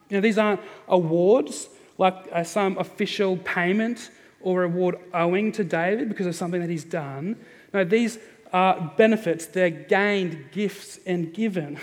You 0.09 0.17
know, 0.17 0.21
these 0.21 0.37
aren't 0.37 0.61
awards 0.87 1.69
like 1.97 2.15
uh, 2.31 2.43
some 2.43 2.77
official 2.77 3.37
payment 3.37 4.09
or 4.43 4.59
reward 4.59 4.97
owing 5.13 5.51
to 5.53 5.63
David 5.63 6.09
because 6.09 6.27
of 6.27 6.35
something 6.35 6.61
that 6.61 6.69
he's 6.69 6.83
done. 6.83 7.37
No, 7.73 7.83
these 7.83 8.19
are 8.51 8.93
benefits. 8.97 9.47
They're 9.47 9.69
gained 9.69 10.51
gifts 10.51 10.99
and 11.07 11.33
given 11.33 11.79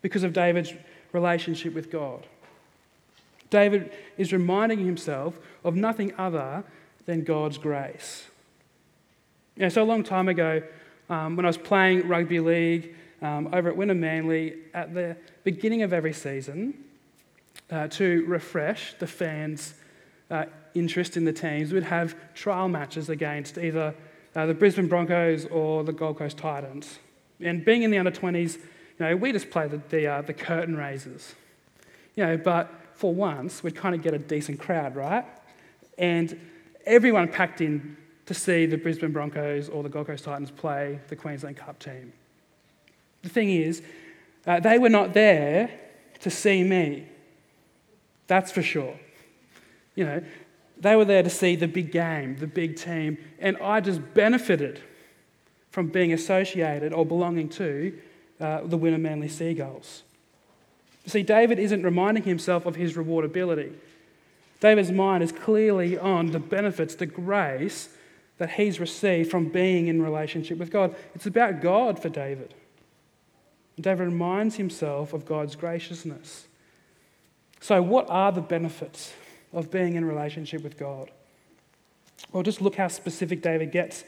because 0.00 0.22
of 0.22 0.32
David's 0.32 0.72
relationship 1.12 1.74
with 1.74 1.90
God. 1.90 2.26
David 3.50 3.92
is 4.16 4.32
reminding 4.32 4.84
himself 4.84 5.38
of 5.62 5.76
nothing 5.76 6.12
other 6.16 6.64
than 7.06 7.22
God's 7.24 7.58
grace. 7.58 8.24
You 9.56 9.70
so 9.70 9.82
a 9.82 9.84
long 9.84 10.02
time 10.02 10.28
ago, 10.28 10.62
um, 11.08 11.36
when 11.36 11.44
I 11.44 11.48
was 11.48 11.58
playing 11.58 12.08
rugby 12.08 12.40
league 12.40 12.94
um, 13.22 13.48
over 13.52 13.70
at 13.70 13.76
Wynnum 13.76 13.98
Manly, 13.98 14.56
at 14.72 14.94
the 14.94 15.16
beginning 15.44 15.82
of 15.82 15.92
every 15.92 16.12
season, 16.12 16.74
uh, 17.70 17.88
to 17.88 18.24
refresh 18.26 18.94
the 18.94 19.06
fans' 19.06 19.74
uh, 20.30 20.46
interest 20.74 21.16
in 21.16 21.24
the 21.24 21.32
teams, 21.32 21.72
we'd 21.72 21.84
have 21.84 22.16
trial 22.34 22.68
matches 22.68 23.08
against 23.08 23.58
either 23.58 23.94
uh, 24.34 24.46
the 24.46 24.54
Brisbane 24.54 24.88
Broncos 24.88 25.46
or 25.46 25.84
the 25.84 25.92
Gold 25.92 26.18
Coast 26.18 26.36
Titans. 26.36 26.98
And 27.40 27.64
being 27.64 27.82
in 27.82 27.90
the 27.90 27.98
under 27.98 28.10
20s, 28.10 28.56
you 28.56 28.60
know, 29.00 29.16
we 29.16 29.32
just 29.32 29.50
play 29.50 29.68
the, 29.68 29.80
the, 29.88 30.06
uh, 30.06 30.22
the 30.22 30.34
curtain 30.34 30.76
raisers. 30.76 31.34
You 32.16 32.26
know, 32.26 32.36
but 32.36 32.72
for 32.94 33.12
once, 33.12 33.62
we'd 33.62 33.74
kind 33.74 33.94
of 33.94 34.02
get 34.02 34.14
a 34.14 34.18
decent 34.18 34.60
crowd, 34.60 34.94
right? 34.94 35.24
And 35.98 36.38
everyone 36.86 37.28
packed 37.28 37.60
in 37.60 37.96
to 38.26 38.34
see 38.34 38.66
the 38.66 38.76
Brisbane 38.76 39.12
Broncos 39.12 39.68
or 39.68 39.82
the 39.82 39.88
Gold 39.88 40.06
Coast 40.06 40.24
Titans 40.24 40.50
play 40.50 41.00
the 41.08 41.16
Queensland 41.16 41.56
Cup 41.56 41.78
team. 41.78 42.12
The 43.22 43.28
thing 43.28 43.50
is, 43.50 43.82
uh, 44.46 44.60
they 44.60 44.78
were 44.78 44.88
not 44.88 45.14
there 45.14 45.70
to 46.20 46.30
see 46.30 46.62
me. 46.62 47.06
That's 48.26 48.50
for 48.50 48.62
sure. 48.62 48.98
You 49.94 50.04
know, 50.04 50.24
they 50.84 50.96
were 50.96 51.06
there 51.06 51.22
to 51.22 51.30
see 51.30 51.56
the 51.56 51.66
big 51.66 51.90
game, 51.90 52.36
the 52.36 52.46
big 52.46 52.76
team, 52.76 53.16
and 53.38 53.56
I 53.56 53.80
just 53.80 54.02
benefited 54.12 54.82
from 55.70 55.88
being 55.88 56.12
associated 56.12 56.92
or 56.92 57.06
belonging 57.06 57.48
to 57.50 57.98
uh, 58.38 58.60
the 58.64 58.78
Wynnum 58.78 59.00
Manly 59.00 59.28
Seagulls. 59.28 60.02
See, 61.06 61.22
David 61.22 61.58
isn't 61.58 61.82
reminding 61.82 62.24
himself 62.24 62.66
of 62.66 62.76
his 62.76 62.92
rewardability. 62.92 63.72
David's 64.60 64.92
mind 64.92 65.22
is 65.22 65.32
clearly 65.32 65.96
on 65.96 66.32
the 66.32 66.38
benefits, 66.38 66.94
the 66.94 67.06
grace 67.06 67.88
that 68.36 68.50
he's 68.50 68.78
received 68.78 69.30
from 69.30 69.48
being 69.48 69.86
in 69.86 70.02
relationship 70.02 70.58
with 70.58 70.70
God. 70.70 70.94
It's 71.14 71.24
about 71.24 71.62
God 71.62 71.98
for 71.98 72.10
David. 72.10 72.52
David 73.80 74.04
reminds 74.04 74.56
himself 74.56 75.14
of 75.14 75.24
God's 75.24 75.56
graciousness. 75.56 76.46
So, 77.60 77.80
what 77.80 78.04
are 78.10 78.32
the 78.32 78.42
benefits 78.42 79.14
of 79.54 79.70
being 79.70 79.94
in 79.94 80.04
relationship 80.04 80.62
with 80.62 80.78
God? 80.78 81.10
Well, 82.32 82.42
just 82.42 82.60
look 82.60 82.76
how 82.76 82.88
specific 82.88 83.42
David 83.42 83.72
gets 83.72 84.04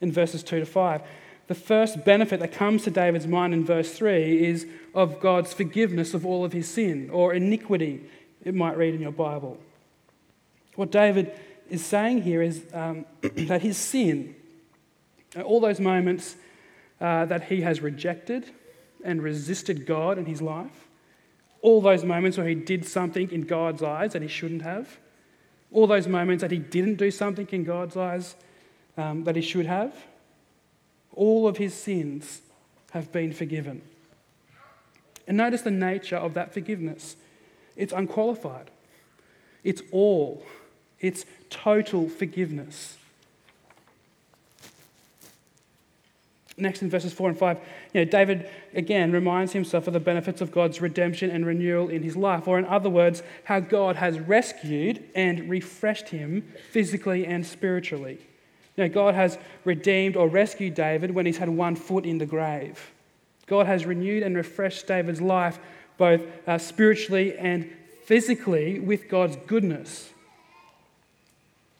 in 0.00 0.12
verses 0.12 0.42
2 0.42 0.60
to 0.60 0.66
5 0.66 1.02
the 1.46 1.54
first 1.54 2.04
benefit 2.04 2.40
that 2.40 2.52
comes 2.52 2.82
to 2.84 2.90
David's 2.90 3.26
mind 3.26 3.54
in 3.54 3.64
verse 3.64 3.92
3 3.92 4.44
is 4.44 4.66
of 4.94 5.20
God's 5.20 5.52
forgiveness 5.52 6.12
of 6.12 6.26
all 6.26 6.44
of 6.44 6.52
his 6.52 6.68
sin, 6.68 7.08
or 7.10 7.34
iniquity, 7.34 8.02
it 8.44 8.54
might 8.54 8.76
read 8.76 8.94
in 8.94 9.00
your 9.00 9.12
Bible. 9.12 9.58
What 10.74 10.90
David 10.90 11.32
is 11.70 11.84
saying 11.84 12.22
here 12.22 12.42
is 12.42 12.64
um, 12.72 13.06
that 13.20 13.62
his 13.62 13.76
sin, 13.76 14.34
all 15.44 15.60
those 15.60 15.78
moments 15.78 16.36
uh, 17.00 17.26
that 17.26 17.44
he 17.44 17.60
has 17.60 17.80
rejected 17.80 18.50
and 19.04 19.22
resisted 19.22 19.86
God 19.86 20.18
in 20.18 20.24
his 20.24 20.42
life, 20.42 20.85
all 21.66 21.80
those 21.80 22.04
moments 22.04 22.38
where 22.38 22.46
he 22.46 22.54
did 22.54 22.86
something 22.86 23.28
in 23.32 23.40
God's 23.40 23.82
eyes 23.82 24.12
that 24.12 24.22
he 24.22 24.28
shouldn't 24.28 24.62
have, 24.62 24.98
all 25.72 25.88
those 25.88 26.06
moments 26.06 26.42
that 26.42 26.52
he 26.52 26.58
didn't 26.58 26.94
do 26.94 27.10
something 27.10 27.48
in 27.50 27.64
God's 27.64 27.96
eyes 27.96 28.36
um, 28.96 29.24
that 29.24 29.34
he 29.34 29.42
should 29.42 29.66
have, 29.66 29.92
all 31.12 31.48
of 31.48 31.56
his 31.56 31.74
sins 31.74 32.40
have 32.92 33.10
been 33.10 33.32
forgiven. 33.32 33.82
And 35.26 35.38
notice 35.38 35.62
the 35.62 35.72
nature 35.72 36.14
of 36.14 36.34
that 36.34 36.54
forgiveness. 36.54 37.16
It's 37.74 37.92
unqualified, 37.92 38.70
it's 39.64 39.82
all, 39.90 40.44
it's 41.00 41.24
total 41.50 42.08
forgiveness. 42.08 42.96
Next, 46.58 46.80
in 46.80 46.88
verses 46.88 47.12
4 47.12 47.30
and 47.30 47.38
5, 47.38 47.58
you 47.92 48.00
know, 48.00 48.10
David 48.10 48.48
again 48.74 49.12
reminds 49.12 49.52
himself 49.52 49.86
of 49.86 49.92
the 49.92 50.00
benefits 50.00 50.40
of 50.40 50.50
God's 50.50 50.80
redemption 50.80 51.30
and 51.30 51.44
renewal 51.44 51.90
in 51.90 52.02
his 52.02 52.16
life, 52.16 52.48
or 52.48 52.58
in 52.58 52.64
other 52.64 52.88
words, 52.88 53.22
how 53.44 53.60
God 53.60 53.96
has 53.96 54.18
rescued 54.18 55.04
and 55.14 55.50
refreshed 55.50 56.08
him 56.08 56.50
physically 56.70 57.26
and 57.26 57.46
spiritually. 57.46 58.18
You 58.76 58.84
know, 58.84 58.88
God 58.88 59.14
has 59.14 59.38
redeemed 59.64 60.16
or 60.16 60.28
rescued 60.28 60.74
David 60.74 61.10
when 61.10 61.26
he's 61.26 61.38
had 61.38 61.50
one 61.50 61.76
foot 61.76 62.06
in 62.06 62.18
the 62.18 62.26
grave. 62.26 62.90
God 63.46 63.66
has 63.66 63.84
renewed 63.84 64.22
and 64.22 64.34
refreshed 64.34 64.86
David's 64.86 65.20
life 65.20 65.58
both 65.98 66.22
uh, 66.46 66.58
spiritually 66.58 67.36
and 67.36 67.70
physically 68.04 68.78
with 68.78 69.08
God's 69.08 69.36
goodness. 69.46 70.10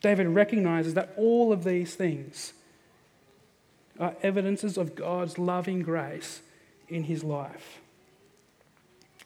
David 0.00 0.28
recognizes 0.28 0.95
that 0.95 1.14
all 1.16 1.52
of 1.52 1.64
these 1.64 1.95
things 1.95 2.52
are 3.98 4.16
evidences 4.22 4.76
of 4.76 4.94
God's 4.94 5.38
loving 5.38 5.82
grace 5.82 6.40
in 6.88 7.04
his 7.04 7.24
life. 7.24 7.80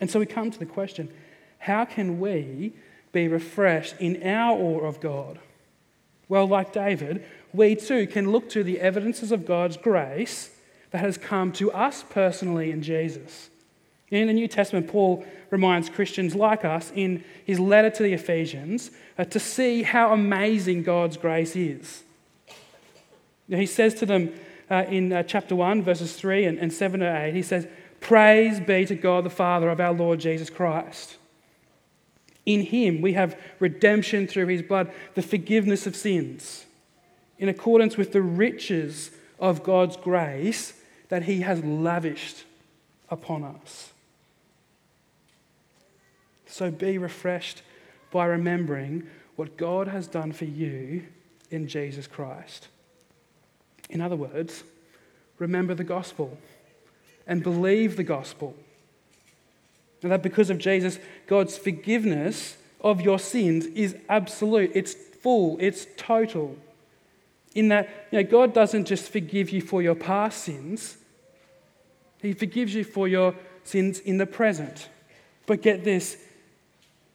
And 0.00 0.10
so 0.10 0.18
we 0.18 0.26
come 0.26 0.50
to 0.50 0.58
the 0.58 0.66
question 0.66 1.10
how 1.58 1.84
can 1.84 2.20
we 2.20 2.72
be 3.12 3.28
refreshed 3.28 3.96
in 3.98 4.22
our 4.22 4.58
awe 4.58 4.80
of 4.80 5.00
God? 5.00 5.38
Well, 6.28 6.46
like 6.46 6.72
David, 6.72 7.24
we 7.52 7.74
too 7.74 8.06
can 8.06 8.30
look 8.30 8.48
to 8.50 8.62
the 8.62 8.80
evidences 8.80 9.32
of 9.32 9.44
God's 9.44 9.76
grace 9.76 10.50
that 10.90 11.00
has 11.00 11.18
come 11.18 11.52
to 11.52 11.70
us 11.72 12.04
personally 12.08 12.70
in 12.70 12.82
Jesus. 12.82 13.50
In 14.10 14.26
the 14.26 14.32
New 14.32 14.48
Testament, 14.48 14.88
Paul 14.88 15.24
reminds 15.50 15.88
Christians 15.88 16.34
like 16.34 16.64
us 16.64 16.92
in 16.94 17.24
his 17.44 17.60
letter 17.60 17.90
to 17.90 18.02
the 18.02 18.12
Ephesians 18.12 18.90
uh, 19.18 19.24
to 19.24 19.38
see 19.38 19.82
how 19.82 20.12
amazing 20.12 20.82
God's 20.82 21.16
grace 21.16 21.54
is. 21.54 22.02
He 23.48 23.66
says 23.66 23.94
to 23.96 24.06
them 24.06 24.32
uh, 24.70 24.84
in 24.88 25.12
uh, 25.12 25.22
chapter 25.22 25.56
1, 25.56 25.82
verses 25.82 26.14
3 26.14 26.44
and, 26.44 26.58
and 26.58 26.72
7 26.72 27.00
to 27.00 27.26
8, 27.26 27.34
he 27.34 27.42
says, 27.42 27.66
Praise 28.00 28.60
be 28.60 28.86
to 28.86 28.94
God 28.94 29.24
the 29.24 29.30
Father 29.30 29.68
of 29.68 29.80
our 29.80 29.92
Lord 29.92 30.20
Jesus 30.20 30.48
Christ. 30.48 31.16
In 32.46 32.62
him 32.62 33.00
we 33.00 33.12
have 33.12 33.38
redemption 33.58 34.26
through 34.26 34.46
his 34.46 34.62
blood, 34.62 34.90
the 35.14 35.22
forgiveness 35.22 35.86
of 35.86 35.94
sins 35.94 36.66
in 37.40 37.48
accordance 37.48 37.96
with 37.96 38.12
the 38.12 38.22
riches 38.22 39.10
of 39.40 39.64
God's 39.64 39.96
grace 39.96 40.74
that 41.08 41.24
He 41.24 41.40
has 41.40 41.64
lavished 41.64 42.44
upon 43.08 43.42
us. 43.42 43.92
So 46.46 46.70
be 46.70 46.98
refreshed 46.98 47.62
by 48.12 48.26
remembering 48.26 49.06
what 49.36 49.56
God 49.56 49.88
has 49.88 50.06
done 50.06 50.32
for 50.32 50.44
you 50.44 51.06
in 51.50 51.66
Jesus 51.66 52.06
Christ. 52.06 52.68
In 53.90 54.00
other 54.00 54.16
words, 54.16 54.64
remember 55.38 55.74
the 55.74 55.84
gospel 55.84 56.38
and 57.26 57.42
believe 57.42 57.96
the 57.96 58.04
gospel. 58.04 58.54
And 60.02 60.10
that 60.10 60.22
because 60.22 60.50
of 60.50 60.58
Jesus, 60.58 60.98
God's 61.26 61.58
forgiveness 61.58 62.56
of 62.80 63.00
your 63.00 63.18
sins 63.18 63.66
is 63.66 63.96
absolute, 64.08 64.72
it's 64.74 64.94
full, 64.94 65.58
it's 65.60 65.86
total. 65.96 66.56
In 67.54 67.68
that, 67.68 68.08
you 68.10 68.22
know, 68.22 68.28
God 68.28 68.54
doesn't 68.54 68.86
just 68.86 69.10
forgive 69.10 69.50
you 69.50 69.60
for 69.60 69.82
your 69.82 69.94
past 69.94 70.44
sins, 70.44 70.96
He 72.22 72.32
forgives 72.32 72.74
you 72.74 72.84
for 72.84 73.08
your 73.08 73.34
sins 73.64 73.98
in 74.00 74.16
the 74.16 74.26
present. 74.26 74.88
But 75.46 75.62
get 75.62 75.84
this, 75.84 76.16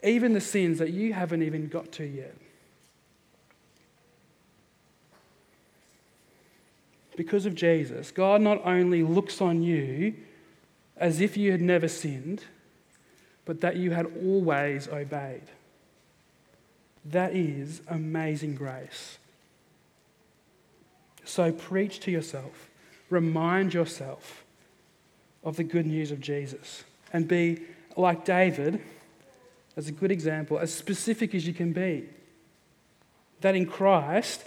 even 0.04 0.34
the 0.34 0.42
sins 0.42 0.80
that 0.80 0.92
you 0.92 1.14
haven't 1.14 1.42
even 1.42 1.68
got 1.68 1.92
to 1.94 2.06
yet. 2.06 2.36
Because 7.16 7.46
of 7.46 7.56
Jesus, 7.56 8.12
God 8.12 8.42
not 8.42 8.62
only 8.66 9.04
looks 9.04 9.42
on 9.42 9.64
you 9.64 10.16
as 10.98 11.22
if 11.22 11.38
you 11.38 11.52
had 11.52 11.62
never 11.62 11.88
sinned, 11.88 12.44
but 13.46 13.62
that 13.62 13.78
you 13.78 13.92
had 13.92 14.08
always 14.24 14.88
obeyed. 14.88 15.44
That 17.06 17.36
is 17.36 17.82
amazing 17.88 18.56
grace. 18.56 19.18
So 21.24 21.52
preach 21.52 22.00
to 22.02 22.12
yourself, 22.12 22.70
remind 23.10 23.74
yourself 23.74 24.44
of 25.44 25.58
the 25.58 25.64
good 25.64 25.86
news 25.86 26.12
of 26.12 26.20
Jesus, 26.20 26.84
and 27.14 27.28
be 27.28 27.62
like 27.96 28.26
David, 28.26 28.82
as 29.78 29.88
a 29.88 29.92
good 29.92 30.12
example, 30.12 30.58
as 30.58 30.74
specific 30.74 31.36
as 31.36 31.46
you 31.46 31.54
can 31.54 31.72
be. 31.72 32.10
That 33.42 33.56
in 33.56 33.66
Christ, 33.66 34.44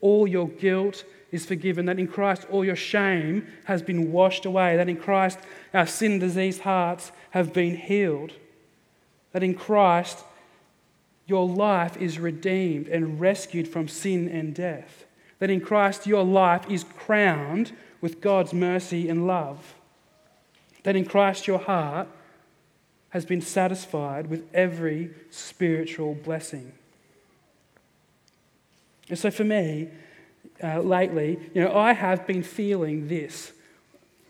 all 0.00 0.26
your 0.26 0.48
guilt 0.48 1.04
is 1.30 1.44
forgiven, 1.44 1.86
that 1.86 1.98
in 1.98 2.08
Christ, 2.08 2.46
all 2.50 2.64
your 2.64 2.76
shame 2.76 3.46
has 3.64 3.82
been 3.82 4.12
washed 4.12 4.46
away, 4.46 4.76
that 4.76 4.88
in 4.88 4.96
Christ, 4.96 5.38
our 5.74 5.86
sin 5.86 6.18
diseased 6.18 6.62
hearts 6.62 7.12
have 7.30 7.52
been 7.52 7.76
healed, 7.76 8.32
that 9.32 9.42
in 9.42 9.54
Christ, 9.54 10.24
your 11.26 11.46
life 11.46 11.96
is 11.98 12.18
redeemed 12.18 12.88
and 12.88 13.20
rescued 13.20 13.68
from 13.68 13.88
sin 13.88 14.28
and 14.28 14.54
death, 14.54 15.04
that 15.38 15.50
in 15.50 15.60
Christ, 15.60 16.06
your 16.06 16.24
life 16.24 16.68
is 16.70 16.84
crowned 16.84 17.72
with 18.00 18.20
God's 18.20 18.54
mercy 18.54 19.08
and 19.08 19.26
love, 19.26 19.74
that 20.84 20.96
in 20.96 21.04
Christ, 21.04 21.46
your 21.46 21.58
heart 21.58 22.08
has 23.10 23.26
been 23.26 23.40
satisfied 23.40 24.28
with 24.28 24.44
every 24.54 25.10
spiritual 25.30 26.14
blessing. 26.14 26.72
And 29.08 29.18
so 29.18 29.30
for 29.30 29.44
me, 29.44 29.88
uh, 30.62 30.80
lately, 30.80 31.38
you 31.54 31.62
know, 31.62 31.74
I 31.74 31.92
have 31.92 32.26
been 32.26 32.42
feeling 32.42 33.08
this. 33.08 33.52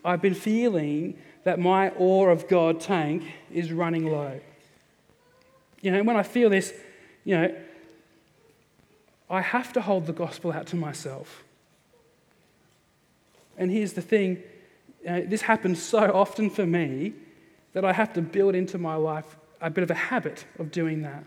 I've 0.03 0.21
been 0.21 0.35
feeling 0.35 1.17
that 1.43 1.59
my 1.59 1.89
awe 1.91 2.27
of 2.27 2.47
God 2.47 2.79
tank 2.79 3.23
is 3.51 3.71
running 3.71 4.05
low. 4.05 4.39
You 5.81 5.91
know, 5.91 6.03
when 6.03 6.15
I 6.15 6.23
feel 6.23 6.49
this, 6.49 6.73
you 7.23 7.37
know, 7.37 7.55
I 9.29 9.41
have 9.41 9.73
to 9.73 9.81
hold 9.81 10.05
the 10.07 10.13
gospel 10.13 10.51
out 10.51 10.67
to 10.67 10.75
myself. 10.75 11.43
And 13.57 13.71
here's 13.71 13.93
the 13.93 14.01
thing 14.01 14.43
this 15.03 15.41
happens 15.41 15.81
so 15.81 16.11
often 16.13 16.49
for 16.49 16.65
me 16.65 17.13
that 17.73 17.85
I 17.85 17.93
have 17.93 18.13
to 18.13 18.21
build 18.21 18.55
into 18.55 18.77
my 18.77 18.95
life 18.95 19.37
a 19.61 19.69
bit 19.69 19.83
of 19.83 19.91
a 19.91 19.95
habit 19.95 20.45
of 20.57 20.71
doing 20.71 21.01
that, 21.03 21.23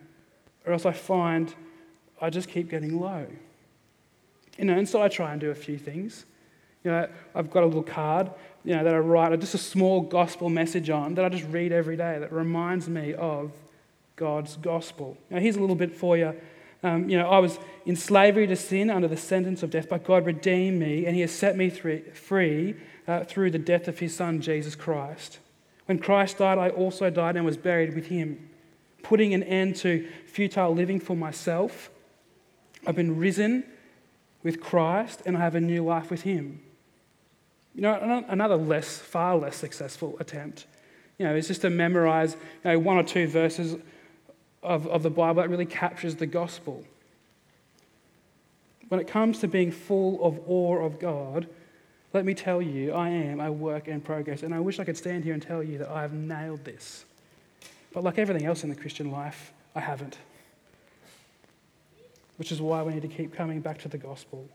or 0.66 0.72
else 0.72 0.86
I 0.86 0.92
find 0.92 1.54
I 2.22 2.30
just 2.30 2.48
keep 2.48 2.70
getting 2.70 2.98
low. 3.00 3.26
You 4.56 4.64
know, 4.64 4.78
and 4.78 4.88
so 4.88 5.02
I 5.02 5.08
try 5.08 5.32
and 5.32 5.40
do 5.40 5.50
a 5.50 5.54
few 5.54 5.76
things. 5.76 6.24
You 6.84 6.92
know, 6.92 7.08
I've 7.34 7.50
got 7.50 7.64
a 7.64 7.66
little 7.66 7.82
card, 7.82 8.30
you 8.64 8.74
know, 8.74 8.84
that 8.84 8.94
I 8.94 8.98
write 8.98 9.38
just 9.40 9.54
a 9.54 9.58
small 9.58 10.00
gospel 10.00 10.48
message 10.48 10.88
on 10.88 11.14
that 11.16 11.24
I 11.24 11.28
just 11.28 11.46
read 11.48 11.72
every 11.72 11.96
day 11.96 12.18
that 12.18 12.32
reminds 12.32 12.88
me 12.88 13.12
of 13.14 13.52
God's 14.16 14.56
gospel. 14.56 15.16
Now, 15.30 15.40
here's 15.40 15.56
a 15.56 15.60
little 15.60 15.76
bit 15.76 15.94
for 15.94 16.16
you. 16.16 16.34
Um, 16.84 17.08
you 17.08 17.18
know, 17.18 17.28
I 17.28 17.38
was 17.38 17.58
in 17.86 17.96
slavery 17.96 18.46
to 18.46 18.56
sin 18.56 18.90
under 18.90 19.08
the 19.08 19.16
sentence 19.16 19.62
of 19.62 19.70
death, 19.70 19.88
but 19.88 20.04
God 20.04 20.26
redeemed 20.26 20.78
me 20.78 21.06
and 21.06 21.14
He 21.14 21.20
has 21.22 21.32
set 21.32 21.56
me 21.56 21.70
free 21.70 22.74
uh, 23.06 23.24
through 23.24 23.50
the 23.50 23.58
death 23.58 23.88
of 23.88 23.98
His 23.98 24.14
Son, 24.14 24.40
Jesus 24.40 24.74
Christ. 24.74 25.38
When 25.86 25.98
Christ 25.98 26.38
died, 26.38 26.58
I 26.58 26.70
also 26.70 27.10
died 27.10 27.36
and 27.36 27.44
was 27.44 27.56
buried 27.56 27.94
with 27.94 28.06
Him, 28.06 28.48
putting 29.02 29.34
an 29.34 29.42
end 29.42 29.76
to 29.76 30.08
futile 30.26 30.74
living 30.74 31.00
for 31.00 31.16
myself. 31.16 31.90
I've 32.86 32.96
been 32.96 33.16
risen 33.18 33.64
with 34.42 34.60
Christ 34.60 35.22
and 35.24 35.36
I 35.36 35.40
have 35.40 35.54
a 35.54 35.60
new 35.60 35.84
life 35.84 36.10
with 36.10 36.22
Him. 36.22 36.60
You 37.74 37.82
know, 37.82 38.24
another 38.28 38.56
less, 38.56 38.98
far 38.98 39.36
less 39.36 39.56
successful 39.56 40.16
attempt, 40.20 40.66
you 41.18 41.26
know, 41.26 41.34
is 41.34 41.48
just 41.48 41.62
to 41.62 41.70
memorize 41.70 42.36
you 42.64 42.72
know, 42.72 42.78
one 42.78 42.96
or 42.96 43.02
two 43.02 43.26
verses 43.26 43.76
of, 44.62 44.86
of 44.86 45.02
the 45.02 45.10
Bible 45.10 45.42
that 45.42 45.48
really 45.48 45.66
captures 45.66 46.16
the 46.16 46.26
gospel. 46.26 46.84
When 48.88 49.00
it 49.00 49.06
comes 49.06 49.38
to 49.38 49.48
being 49.48 49.70
full 49.70 50.22
of 50.22 50.38
awe 50.46 50.84
of 50.84 50.98
God, 51.00 51.48
let 52.12 52.26
me 52.26 52.34
tell 52.34 52.60
you, 52.60 52.92
I 52.92 53.08
am 53.08 53.40
a 53.40 53.50
work 53.50 53.88
in 53.88 54.02
progress. 54.02 54.42
And 54.42 54.54
I 54.54 54.60
wish 54.60 54.78
I 54.78 54.84
could 54.84 54.98
stand 54.98 55.24
here 55.24 55.32
and 55.32 55.42
tell 55.42 55.62
you 55.62 55.78
that 55.78 55.88
I 55.88 56.02
have 56.02 56.12
nailed 56.12 56.64
this. 56.64 57.06
But 57.94 58.04
like 58.04 58.18
everything 58.18 58.46
else 58.46 58.64
in 58.64 58.68
the 58.68 58.76
Christian 58.76 59.10
life, 59.10 59.52
I 59.74 59.80
haven't 59.80 60.18
which 62.42 62.50
is 62.50 62.60
why 62.60 62.82
we 62.82 62.92
need 62.92 63.02
to 63.02 63.06
keep 63.06 63.32
coming 63.32 63.60
back 63.60 63.78
to 63.78 63.86
the 63.86 63.96
gospel. 63.96 64.48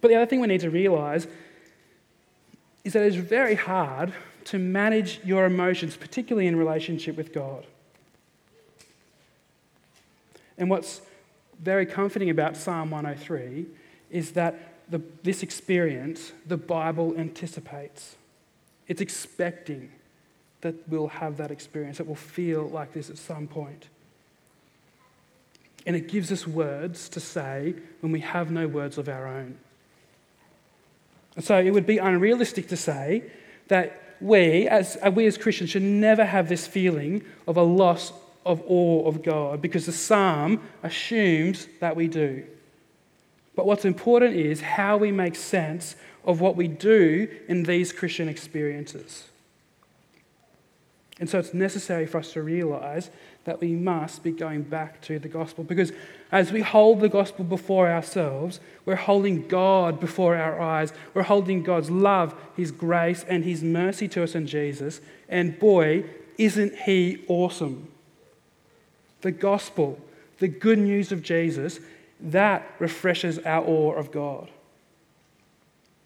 But 0.00 0.08
the 0.08 0.16
other 0.16 0.26
thing 0.26 0.40
we 0.40 0.48
need 0.48 0.62
to 0.62 0.68
realize 0.68 1.28
is 2.82 2.92
that 2.94 3.04
it's 3.04 3.14
very 3.14 3.54
hard 3.54 4.12
to 4.46 4.58
manage 4.58 5.20
your 5.24 5.46
emotions, 5.46 5.96
particularly 5.96 6.48
in 6.48 6.56
relationship 6.56 7.16
with 7.16 7.32
God. 7.32 7.64
And 10.58 10.68
what's 10.68 11.02
very 11.62 11.86
comforting 11.86 12.30
about 12.30 12.56
Psalm 12.56 12.90
103 12.90 13.66
is 14.10 14.32
that 14.32 14.90
the, 14.90 15.00
this 15.22 15.44
experience, 15.44 16.32
the 16.48 16.56
Bible 16.56 17.14
anticipates. 17.16 18.16
It's 18.88 19.00
expecting 19.00 19.92
that 20.62 20.74
we'll 20.88 21.06
have 21.06 21.36
that 21.36 21.52
experience, 21.52 21.98
that 21.98 22.08
we'll 22.08 22.16
feel 22.16 22.68
like 22.68 22.92
this 22.92 23.08
at 23.08 23.18
some 23.18 23.46
point. 23.46 23.86
And 25.86 25.94
it 25.94 26.08
gives 26.08 26.32
us 26.32 26.46
words 26.46 27.08
to 27.10 27.20
say 27.20 27.74
when 28.00 28.12
we 28.12 28.20
have 28.20 28.50
no 28.50 28.66
words 28.66 28.98
of 28.98 29.08
our 29.08 29.26
own. 29.26 29.56
And 31.36 31.44
so 31.44 31.58
it 31.58 31.70
would 31.70 31.86
be 31.86 31.98
unrealistic 31.98 32.68
to 32.68 32.76
say 32.76 33.22
that 33.68 34.02
we 34.20 34.66
as, 34.68 34.96
uh, 35.04 35.10
we 35.10 35.26
as 35.26 35.38
Christians 35.38 35.70
should 35.70 35.82
never 35.82 36.24
have 36.24 36.48
this 36.48 36.66
feeling 36.66 37.22
of 37.46 37.56
a 37.56 37.62
loss 37.62 38.12
of 38.44 38.62
awe 38.66 39.06
of 39.06 39.22
God 39.22 39.60
because 39.60 39.86
the 39.86 39.92
psalm 39.92 40.62
assumes 40.82 41.68
that 41.80 41.94
we 41.94 42.08
do. 42.08 42.44
But 43.54 43.66
what's 43.66 43.84
important 43.84 44.36
is 44.36 44.60
how 44.60 44.96
we 44.96 45.12
make 45.12 45.34
sense 45.34 45.96
of 46.24 46.40
what 46.40 46.56
we 46.56 46.68
do 46.68 47.28
in 47.48 47.62
these 47.62 47.92
Christian 47.92 48.28
experiences. 48.28 49.24
And 51.18 51.28
so 51.28 51.38
it's 51.38 51.54
necessary 51.54 52.06
for 52.06 52.18
us 52.18 52.32
to 52.34 52.42
realize 52.42 53.10
that 53.46 53.60
we 53.60 53.74
must 53.74 54.24
be 54.24 54.32
going 54.32 54.62
back 54.62 55.00
to 55.00 55.18
the 55.20 55.28
gospel. 55.28 55.64
Because 55.64 55.92
as 56.30 56.50
we 56.52 56.62
hold 56.62 57.00
the 57.00 57.08
gospel 57.08 57.44
before 57.44 57.88
ourselves, 57.88 58.58
we're 58.84 58.96
holding 58.96 59.46
God 59.46 60.00
before 60.00 60.36
our 60.36 60.60
eyes. 60.60 60.92
We're 61.14 61.22
holding 61.22 61.62
God's 61.62 61.90
love, 61.90 62.34
His 62.56 62.72
grace, 62.72 63.24
and 63.28 63.44
His 63.44 63.62
mercy 63.62 64.08
to 64.08 64.24
us 64.24 64.34
in 64.34 64.48
Jesus. 64.48 65.00
And 65.28 65.58
boy, 65.58 66.04
isn't 66.36 66.74
He 66.74 67.24
awesome! 67.28 67.88
The 69.20 69.30
gospel, 69.32 70.00
the 70.38 70.48
good 70.48 70.78
news 70.78 71.12
of 71.12 71.22
Jesus, 71.22 71.78
that 72.20 72.68
refreshes 72.80 73.38
our 73.38 73.64
awe 73.64 73.92
of 73.92 74.10
God. 74.10 74.50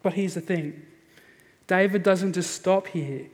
But 0.02 0.12
here's 0.12 0.34
the 0.34 0.40
thing 0.42 0.82
David 1.66 2.02
doesn't 2.02 2.34
just 2.34 2.54
stop 2.54 2.88
here. 2.88 3.28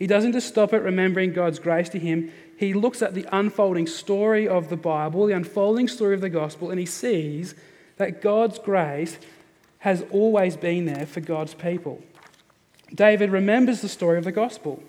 He 0.00 0.06
doesn't 0.06 0.32
just 0.32 0.48
stop 0.48 0.72
at 0.72 0.82
remembering 0.82 1.34
God's 1.34 1.58
grace 1.58 1.90
to 1.90 1.98
him. 1.98 2.32
He 2.60 2.74
looks 2.74 3.00
at 3.00 3.14
the 3.14 3.26
unfolding 3.32 3.86
story 3.86 4.46
of 4.46 4.68
the 4.68 4.76
Bible, 4.76 5.24
the 5.24 5.32
unfolding 5.32 5.88
story 5.88 6.14
of 6.14 6.20
the 6.20 6.28
gospel, 6.28 6.68
and 6.68 6.78
he 6.78 6.84
sees 6.84 7.54
that 7.96 8.20
God's 8.20 8.58
grace 8.58 9.16
has 9.78 10.04
always 10.10 10.58
been 10.58 10.84
there 10.84 11.06
for 11.06 11.20
God's 11.20 11.54
people. 11.54 12.02
David 12.94 13.30
remembers 13.30 13.80
the 13.80 13.88
story 13.88 14.18
of 14.18 14.24
the 14.24 14.30
gospel. 14.30 14.82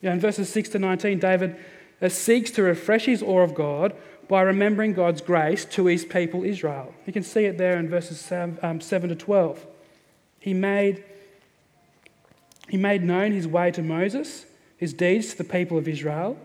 in 0.00 0.18
verses 0.18 0.48
6 0.48 0.70
to 0.70 0.78
19, 0.78 1.18
David 1.18 1.56
uh, 2.00 2.08
seeks 2.08 2.50
to 2.52 2.62
refresh 2.62 3.04
his 3.04 3.22
awe 3.22 3.42
of 3.42 3.54
God 3.54 3.94
by 4.26 4.40
remembering 4.40 4.94
God's 4.94 5.20
grace 5.20 5.66
to 5.66 5.84
his 5.84 6.06
people 6.06 6.42
Israel. 6.42 6.94
You 7.04 7.12
can 7.12 7.22
see 7.22 7.44
it 7.44 7.58
there 7.58 7.78
in 7.78 7.90
verses 7.90 8.18
7, 8.18 8.58
um, 8.62 8.80
7 8.80 9.10
to 9.10 9.14
12. 9.14 9.66
He 10.38 10.54
made, 10.54 11.04
he 12.70 12.78
made 12.78 13.02
known 13.02 13.32
his 13.32 13.46
way 13.46 13.70
to 13.72 13.82
Moses 13.82 14.46
his 14.78 14.94
deeds 14.94 15.32
to 15.32 15.36
the 15.36 15.44
people 15.44 15.76
of 15.76 15.86
Israel. 15.86 16.38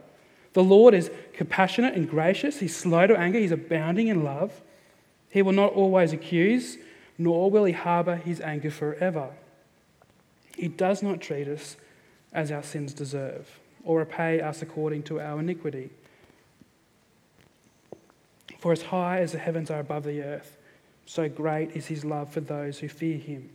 The 0.55 0.63
Lord 0.63 0.93
is 0.93 1.11
compassionate 1.33 1.95
and 1.95 2.09
gracious. 2.09 2.61
He's 2.61 2.73
slow 2.73 3.05
to 3.05 3.19
anger. 3.19 3.37
He's 3.37 3.51
abounding 3.51 4.07
in 4.07 4.23
love. 4.23 4.61
He 5.29 5.41
will 5.41 5.51
not 5.51 5.73
always 5.73 6.13
accuse, 6.13 6.77
nor 7.17 7.51
will 7.51 7.65
he 7.65 7.73
harbor 7.73 8.15
his 8.15 8.39
anger 8.39 8.71
forever. 8.71 9.31
He 10.55 10.69
does 10.69 11.03
not 11.03 11.19
treat 11.19 11.49
us 11.49 11.75
as 12.31 12.53
our 12.53 12.63
sins 12.63 12.93
deserve, 12.93 13.59
or 13.83 13.99
repay 13.99 14.39
us 14.39 14.61
according 14.61 15.03
to 15.03 15.19
our 15.19 15.41
iniquity. 15.41 15.89
For 18.59 18.71
as 18.71 18.83
high 18.83 19.19
as 19.19 19.33
the 19.33 19.39
heavens 19.39 19.69
are 19.69 19.81
above 19.81 20.05
the 20.05 20.21
earth, 20.21 20.55
So 21.05 21.29
great 21.29 21.75
is 21.75 21.87
his 21.87 22.03
love 22.03 22.31
for 22.31 22.39
those 22.39 22.79
who 22.79 22.87
fear 22.87 23.17
him. 23.17 23.49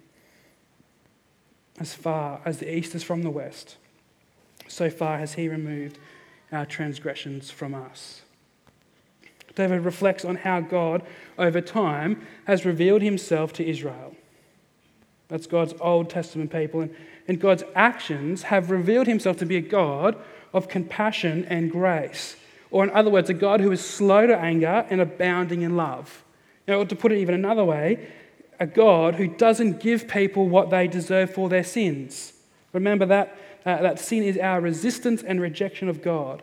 As 1.81 1.95
far 1.95 2.43
as 2.45 2.59
the 2.59 2.73
east 2.73 2.95
is 2.95 3.03
from 3.03 3.23
the 3.23 3.31
west, 3.31 3.77
so 4.69 4.91
far 4.91 5.19
has 5.19 5.33
he 5.35 5.49
removed 5.49 5.99
our 6.53 6.67
transgressions 6.67 7.51
from 7.51 7.75
us. 7.75 8.23
David 9.55 9.85
reflects 9.85 10.25
on 10.25 10.37
how 10.37 10.61
God, 10.61 11.03
over 11.39 11.61
time, 11.61 12.27
has 12.47 12.65
revealed 12.65 13.03
himself 13.03 13.53
to 13.55 13.69
Israel. 13.69 14.15
That's 15.29 15.47
God's 15.47 15.75
Old 15.81 16.11
Testament 16.11 16.51
people. 16.51 16.81
And, 16.81 16.95
and 17.29 17.41
God's 17.41 17.65
actions 17.75 18.45
have 18.45 18.71
revealed 18.71 19.07
himself 19.07 19.37
to 19.39 19.47
be 19.47 19.57
a 19.57 19.61
God 19.61 20.17
of 20.53 20.69
compassion 20.69 21.45
and 21.47 21.71
grace. 21.71 22.37
Or, 22.71 22.85
in 22.85 22.91
other 22.91 23.11
words, 23.11 23.31
a 23.31 23.35
God 23.35 23.61
who 23.61 23.73
is 23.73 23.85
slow 23.85 24.27
to 24.27 24.37
anger 24.37 24.87
and 24.91 25.01
abounding 25.01 25.63
in 25.63 25.77
love. 25.77 26.25
You 26.67 26.75
know, 26.75 26.85
to 26.85 26.97
put 26.97 27.13
it 27.13 27.19
even 27.19 27.35
another 27.35 27.65
way, 27.65 28.09
a 28.59 28.67
God 28.67 29.17
who 29.17 29.27
doesn't 29.27 29.81
give 29.81 30.07
people 30.07 30.49
what 30.49 30.71
they 30.71 30.87
deserve 30.87 31.33
for 31.33 31.49
their 31.49 31.65
sins. 31.65 32.33
Remember 32.73 33.07
that, 33.07 33.37
uh, 33.65 33.83
that 33.83 33.99
sin 33.99 34.23
is 34.23 34.39
our 34.39 34.61
resistance 34.61 35.23
and 35.23 35.41
rejection 35.41 35.89
of 35.89 36.03
God. 36.03 36.43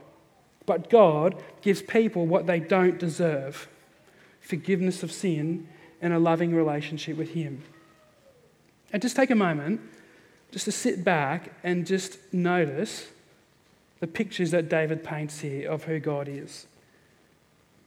But 0.65 0.89
God 0.89 1.41
gives 1.61 1.81
people 1.81 2.27
what 2.27 2.45
they 2.45 2.59
don't 2.59 2.99
deserve 2.99 3.67
forgiveness 4.41 5.03
of 5.03 5.11
sin 5.11 5.67
and 6.01 6.13
a 6.13 6.19
loving 6.19 6.53
relationship 6.53 7.17
with 7.17 7.31
Him. 7.31 7.63
And 8.93 9.01
just 9.01 9.15
take 9.15 9.29
a 9.29 9.35
moment 9.35 9.81
just 10.51 10.65
to 10.65 10.71
sit 10.71 11.03
back 11.03 11.51
and 11.63 11.85
just 11.85 12.17
notice 12.33 13.07
the 13.99 14.07
pictures 14.07 14.51
that 14.51 14.69
David 14.69 15.03
paints 15.03 15.39
here 15.39 15.69
of 15.69 15.85
who 15.85 15.99
God 15.99 16.27
is. 16.27 16.67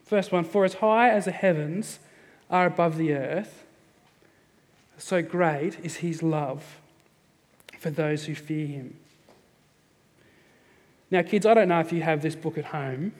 First 0.04 0.32
one 0.32 0.44
For 0.44 0.64
as 0.64 0.74
high 0.74 1.10
as 1.10 1.26
the 1.26 1.32
heavens 1.32 2.00
are 2.50 2.66
above 2.66 2.98
the 2.98 3.14
earth, 3.14 3.64
so 4.98 5.22
great 5.22 5.78
is 5.82 5.96
his 5.96 6.22
love 6.22 6.80
for 7.78 7.90
those 7.90 8.26
who 8.26 8.34
fear 8.34 8.66
him. 8.66 8.96
Now, 11.10 11.22
kids, 11.22 11.44
I 11.44 11.54
don't 11.54 11.68
know 11.68 11.80
if 11.80 11.92
you 11.92 12.02
have 12.02 12.22
this 12.22 12.36
book 12.36 12.56
at 12.56 12.66
home, 12.66 13.12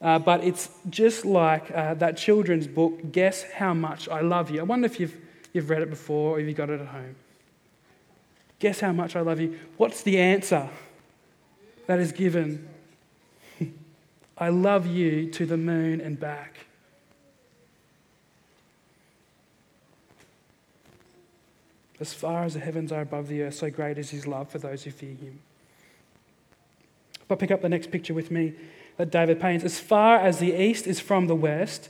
uh, 0.00 0.18
but 0.18 0.42
it's 0.42 0.68
just 0.90 1.24
like 1.24 1.70
uh, 1.70 1.94
that 1.94 2.16
children's 2.16 2.66
book, 2.66 3.12
Guess 3.12 3.44
How 3.44 3.72
Much 3.72 4.08
I 4.08 4.20
Love 4.20 4.50
You. 4.50 4.60
I 4.60 4.62
wonder 4.64 4.86
if 4.86 4.98
you've, 4.98 5.16
you've 5.52 5.70
read 5.70 5.82
it 5.82 5.90
before 5.90 6.36
or 6.36 6.40
if 6.40 6.46
you 6.46 6.54
got 6.54 6.70
it 6.70 6.80
at 6.80 6.88
home. 6.88 7.14
Guess 8.58 8.80
how 8.80 8.92
much 8.92 9.14
I 9.14 9.20
love 9.20 9.40
you. 9.40 9.58
What's 9.76 10.02
the 10.02 10.18
answer 10.18 10.68
that 11.86 12.00
is 12.00 12.10
given? 12.10 12.68
I 14.38 14.48
love 14.48 14.86
you 14.86 15.30
to 15.30 15.46
the 15.46 15.56
moon 15.56 16.00
and 16.00 16.18
back. 16.18 16.66
As 22.00 22.12
far 22.12 22.42
as 22.42 22.54
the 22.54 22.60
heavens 22.60 22.90
are 22.90 23.02
above 23.02 23.28
the 23.28 23.42
earth, 23.42 23.54
so 23.54 23.70
great 23.70 23.98
is 23.98 24.10
his 24.10 24.26
love 24.26 24.50
for 24.50 24.58
those 24.58 24.82
who 24.82 24.90
fear 24.90 25.14
him. 25.14 25.38
But 27.32 27.38
pick 27.38 27.50
up 27.50 27.62
the 27.62 27.68
next 27.70 27.90
picture 27.90 28.12
with 28.12 28.30
me 28.30 28.52
that 28.98 29.10
David 29.10 29.40
paints. 29.40 29.64
As 29.64 29.80
far 29.80 30.18
as 30.18 30.38
the 30.38 30.52
east 30.52 30.86
is 30.86 31.00
from 31.00 31.28
the 31.28 31.34
west, 31.34 31.88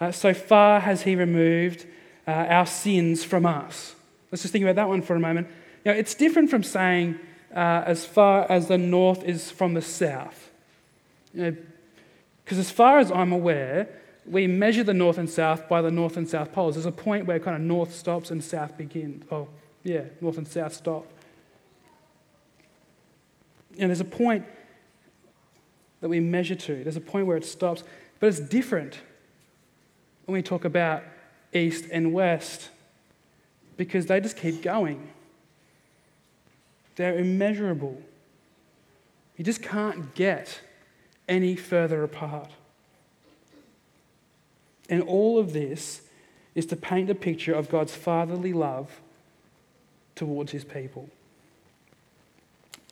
uh, 0.00 0.12
so 0.12 0.32
far 0.32 0.78
has 0.78 1.02
he 1.02 1.16
removed 1.16 1.84
uh, 2.28 2.30
our 2.30 2.64
sins 2.64 3.24
from 3.24 3.44
us. 3.44 3.96
Let's 4.30 4.42
just 4.42 4.52
think 4.52 4.62
about 4.62 4.76
that 4.76 4.88
one 4.88 5.02
for 5.02 5.16
a 5.16 5.18
moment. 5.18 5.48
Now, 5.84 5.90
it's 5.90 6.14
different 6.14 6.48
from 6.48 6.62
saying 6.62 7.18
uh, 7.52 7.82
as 7.84 8.06
far 8.06 8.48
as 8.48 8.68
the 8.68 8.78
north 8.78 9.24
is 9.24 9.50
from 9.50 9.74
the 9.74 9.82
south. 9.82 10.52
Because 11.32 11.56
you 11.56 12.54
know, 12.54 12.60
as 12.60 12.70
far 12.70 13.00
as 13.00 13.10
I'm 13.10 13.32
aware, 13.32 13.88
we 14.24 14.46
measure 14.46 14.84
the 14.84 14.94
north 14.94 15.18
and 15.18 15.28
south 15.28 15.68
by 15.68 15.82
the 15.82 15.90
north 15.90 16.16
and 16.16 16.28
south 16.28 16.52
poles. 16.52 16.76
There's 16.76 16.86
a 16.86 16.92
point 16.92 17.26
where 17.26 17.40
kind 17.40 17.56
of 17.56 17.62
north 17.62 17.92
stops 17.92 18.30
and 18.30 18.44
south 18.44 18.78
begins. 18.78 19.24
Oh, 19.32 19.48
yeah, 19.82 20.02
north 20.20 20.38
and 20.38 20.46
south 20.46 20.72
stop. 20.72 21.04
And 23.76 23.90
there's 23.90 23.98
a 23.98 24.04
point 24.04 24.46
that 26.04 26.10
we 26.10 26.20
measure 26.20 26.54
to. 26.54 26.82
There's 26.82 26.98
a 26.98 27.00
point 27.00 27.26
where 27.26 27.38
it 27.38 27.46
stops. 27.46 27.82
But 28.20 28.26
it's 28.26 28.38
different 28.38 28.98
when 30.26 30.34
we 30.34 30.42
talk 30.42 30.66
about 30.66 31.02
east 31.54 31.86
and 31.90 32.12
west 32.12 32.68
because 33.78 34.04
they 34.04 34.20
just 34.20 34.36
keep 34.36 34.60
going. 34.60 35.08
They're 36.96 37.16
immeasurable. 37.16 38.02
You 39.38 39.46
just 39.46 39.62
can't 39.62 40.14
get 40.14 40.60
any 41.26 41.56
further 41.56 42.04
apart. 42.04 42.50
And 44.90 45.00
all 45.04 45.38
of 45.38 45.54
this 45.54 46.02
is 46.54 46.66
to 46.66 46.76
paint 46.76 47.08
a 47.08 47.14
picture 47.14 47.54
of 47.54 47.70
God's 47.70 47.94
fatherly 47.94 48.52
love 48.52 49.00
towards 50.14 50.52
his 50.52 50.64
people. 50.64 51.08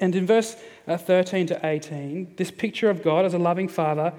And 0.03 0.17
in 0.17 0.27
verse 0.27 0.57
uh, 0.89 0.97
13 0.97 1.47
to 1.47 1.65
18, 1.65 2.35
this 2.37 2.51
picture 2.51 2.91
of 2.91 3.05
God 3.05 3.25
as 3.25 3.35
a 3.35 3.39
loving 3.39 3.69
father 3.69 4.13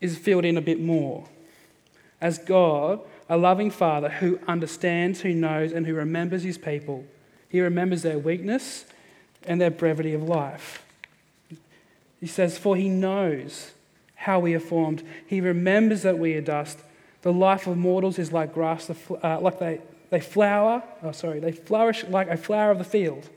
is 0.00 0.16
filled 0.16 0.44
in 0.44 0.56
a 0.56 0.60
bit 0.60 0.80
more. 0.80 1.24
As 2.20 2.38
God, 2.38 3.00
a 3.28 3.36
loving 3.36 3.68
father 3.68 4.08
who 4.08 4.38
understands, 4.46 5.22
who 5.22 5.34
knows, 5.34 5.72
and 5.72 5.88
who 5.88 5.94
remembers 5.94 6.44
his 6.44 6.56
people, 6.56 7.04
he 7.48 7.60
remembers 7.60 8.02
their 8.02 8.16
weakness 8.16 8.84
and 9.44 9.60
their 9.60 9.72
brevity 9.72 10.14
of 10.14 10.22
life. 10.22 10.84
He 12.20 12.28
says, 12.28 12.56
For 12.56 12.76
he 12.76 12.88
knows 12.88 13.72
how 14.14 14.38
we 14.38 14.54
are 14.54 14.60
formed. 14.60 15.02
He 15.26 15.40
remembers 15.40 16.02
that 16.02 16.16
we 16.16 16.34
are 16.34 16.40
dust. 16.40 16.78
The 17.22 17.32
life 17.32 17.66
of 17.66 17.76
mortals 17.76 18.20
is 18.20 18.32
like 18.32 18.54
grass, 18.54 18.88
uh, 18.88 19.40
like 19.40 19.58
they, 19.58 19.80
they 20.10 20.20
flower, 20.20 20.84
oh, 21.02 21.10
sorry, 21.10 21.40
they 21.40 21.50
flourish 21.50 22.04
like 22.04 22.28
a 22.28 22.36
flower 22.36 22.70
of 22.70 22.78
the 22.78 22.84
field. 22.84 23.28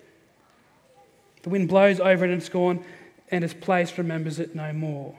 The 1.49 1.53
wind 1.53 1.67
blows 1.67 1.99
over 1.99 2.25
it 2.25 2.29
and 2.29 2.39
it's 2.39 2.47
gone, 2.47 2.83
and 3.31 3.43
its 3.43 3.55
place 3.55 3.97
remembers 3.97 4.37
it 4.37 4.53
no 4.53 4.71
more. 4.71 5.15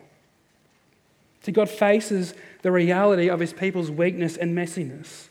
See, 1.42 1.50
God 1.50 1.68
faces 1.68 2.34
the 2.62 2.70
reality 2.70 3.28
of 3.28 3.40
his 3.40 3.52
people's 3.52 3.90
weakness 3.90 4.36
and 4.36 4.56
messiness. 4.56 5.26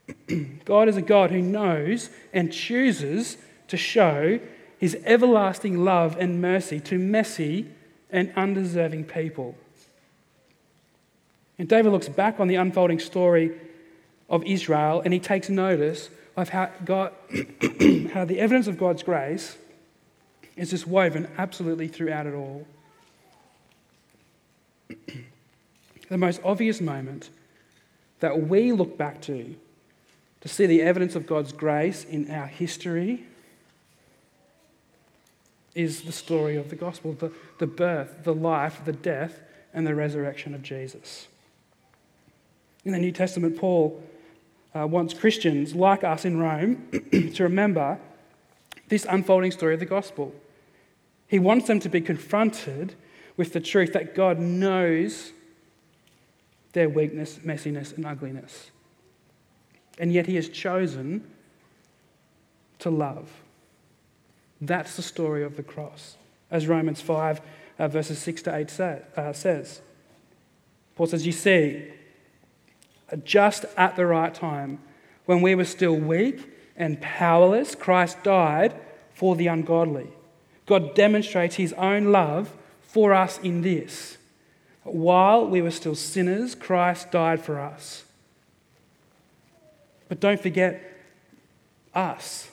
God 0.64 0.88
is 0.88 0.96
a 0.96 1.02
God 1.02 1.32
who 1.32 1.42
knows 1.42 2.08
and 2.32 2.50
chooses 2.50 3.36
to 3.68 3.76
show 3.76 4.40
his 4.78 4.96
everlasting 5.04 5.84
love 5.84 6.16
and 6.18 6.40
mercy 6.40 6.80
to 6.80 6.98
messy 6.98 7.68
and 8.10 8.32
undeserving 8.34 9.04
people. 9.04 9.54
And 11.58 11.68
David 11.68 11.92
looks 11.92 12.08
back 12.08 12.40
on 12.40 12.48
the 12.48 12.54
unfolding 12.54 13.00
story 13.00 13.52
of 14.30 14.42
Israel 14.44 15.02
and 15.04 15.12
he 15.12 15.20
takes 15.20 15.50
notice 15.50 16.08
of 16.38 16.48
how, 16.48 16.70
God, 16.86 17.12
how 18.14 18.24
the 18.24 18.38
evidence 18.38 18.66
of 18.66 18.78
God's 18.78 19.02
grace 19.02 19.58
is 20.56 20.70
just 20.70 20.86
woven 20.86 21.28
absolutely 21.38 21.88
throughout 21.88 22.26
it 22.26 22.34
all. 22.34 22.66
the 26.08 26.18
most 26.18 26.40
obvious 26.44 26.80
moment 26.80 27.30
that 28.20 28.48
we 28.48 28.72
look 28.72 28.96
back 28.98 29.20
to 29.22 29.54
to 30.42 30.48
see 30.48 30.66
the 30.66 30.82
evidence 30.82 31.14
of 31.14 31.26
God's 31.26 31.52
grace 31.52 32.04
in 32.04 32.30
our 32.30 32.46
history 32.46 33.24
is 35.74 36.02
the 36.02 36.12
story 36.12 36.56
of 36.56 36.68
the 36.68 36.76
gospel 36.76 37.12
the, 37.14 37.32
the 37.58 37.66
birth, 37.66 38.24
the 38.24 38.34
life, 38.34 38.84
the 38.84 38.92
death, 38.92 39.40
and 39.72 39.86
the 39.86 39.94
resurrection 39.94 40.54
of 40.54 40.62
Jesus. 40.62 41.28
In 42.84 42.92
the 42.92 42.98
New 42.98 43.12
Testament, 43.12 43.56
Paul 43.56 44.02
uh, 44.74 44.86
wants 44.86 45.14
Christians 45.14 45.74
like 45.74 46.04
us 46.04 46.24
in 46.24 46.38
Rome 46.38 46.88
to 47.12 47.42
remember 47.42 47.98
this 48.88 49.06
unfolding 49.08 49.52
story 49.52 49.74
of 49.74 49.80
the 49.80 49.86
gospel. 49.86 50.34
He 51.32 51.38
wants 51.38 51.66
them 51.66 51.80
to 51.80 51.88
be 51.88 52.02
confronted 52.02 52.94
with 53.38 53.54
the 53.54 53.60
truth 53.60 53.94
that 53.94 54.14
God 54.14 54.38
knows 54.38 55.32
their 56.74 56.90
weakness, 56.90 57.38
messiness, 57.38 57.96
and 57.96 58.04
ugliness. 58.04 58.70
And 59.98 60.12
yet 60.12 60.26
He 60.26 60.34
has 60.34 60.50
chosen 60.50 61.26
to 62.80 62.90
love. 62.90 63.30
That's 64.60 64.94
the 64.94 65.00
story 65.00 65.42
of 65.42 65.56
the 65.56 65.62
cross, 65.62 66.18
as 66.50 66.66
Romans 66.66 67.00
5, 67.00 67.40
uh, 67.78 67.88
verses 67.88 68.18
6 68.18 68.42
to 68.42 68.54
8 68.54 68.68
say, 68.68 69.00
uh, 69.16 69.32
says. 69.32 69.80
Paul 70.96 71.06
says, 71.06 71.24
You 71.24 71.32
see, 71.32 71.88
just 73.24 73.64
at 73.78 73.96
the 73.96 74.04
right 74.04 74.34
time, 74.34 74.80
when 75.24 75.40
we 75.40 75.54
were 75.54 75.64
still 75.64 75.96
weak 75.96 76.46
and 76.76 77.00
powerless, 77.00 77.74
Christ 77.74 78.22
died 78.22 78.78
for 79.14 79.34
the 79.34 79.46
ungodly. 79.46 80.08
God 80.72 80.94
demonstrates 80.94 81.56
his 81.56 81.74
own 81.74 82.12
love 82.12 82.50
for 82.80 83.12
us 83.12 83.36
in 83.40 83.60
this. 83.60 84.16
While 84.84 85.46
we 85.46 85.60
were 85.60 85.70
still 85.70 85.94
sinners, 85.94 86.54
Christ 86.54 87.10
died 87.10 87.44
for 87.44 87.60
us. 87.60 88.04
But 90.08 90.18
don't 90.18 90.40
forget 90.40 90.82
us. 91.94 92.48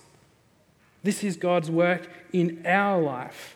This 1.01 1.23
is 1.23 1.37
God's 1.37 1.71
work 1.71 2.09
in 2.33 2.61
our 2.65 3.01
life. 3.01 3.55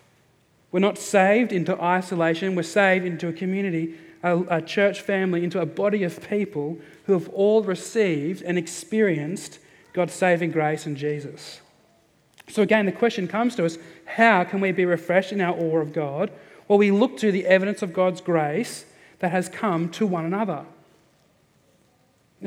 We're 0.72 0.80
not 0.80 0.98
saved 0.98 1.52
into 1.52 1.78
isolation, 1.82 2.56
we're 2.56 2.64
saved 2.64 3.04
into 3.04 3.28
a 3.28 3.34
community 3.34 3.98
a, 4.24 4.40
a 4.44 4.62
church 4.62 5.02
family 5.02 5.44
into 5.44 5.60
a 5.60 5.66
body 5.66 6.06
of 6.06 6.26
people 6.30 6.78
who 7.06 7.12
have 7.12 7.28
all 7.34 7.64
received 7.64 8.42
and 8.42 8.58
experienced 8.58 9.60
God's 9.92 10.14
saving 10.14 10.52
grace 10.52 10.88
in 10.88 10.96
Jesus. 10.96 11.60
So, 12.50 12.62
again, 12.62 12.86
the 12.86 12.92
question 12.92 13.28
comes 13.28 13.56
to 13.56 13.66
us 13.66 13.78
how 14.06 14.44
can 14.44 14.60
we 14.60 14.72
be 14.72 14.86
refreshed 14.86 15.32
in 15.32 15.42
our 15.42 15.58
awe 15.58 15.80
of 15.80 15.94
God? 15.94 16.32
Well, 16.68 16.78
we 16.78 16.92
look 16.92 17.18
to 17.18 17.32
the 17.32 17.46
evidence 17.46 17.82
of 17.82 17.94
God's 17.94 18.22
grace 18.22 18.86
that 19.20 19.32
has 19.32 19.50
come 19.50 19.90
to 19.90 20.06
one 20.06 20.26
another. 20.26 20.66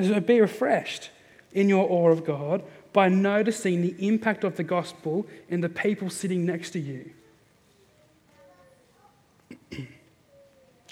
So 0.02 0.20
be 0.20 0.40
refreshed 0.40 1.10
in 1.52 1.68
your 1.68 1.90
awe 1.90 2.10
of 2.10 2.24
God 2.24 2.62
by 2.92 3.08
noticing 3.08 3.80
the 3.80 3.94
impact 4.06 4.44
of 4.44 4.56
the 4.56 4.62
gospel 4.62 5.26
in 5.48 5.62
the 5.62 5.68
people 5.68 6.10
sitting 6.10 6.44
next 6.44 6.70
to 6.72 6.78
you. 6.78 7.10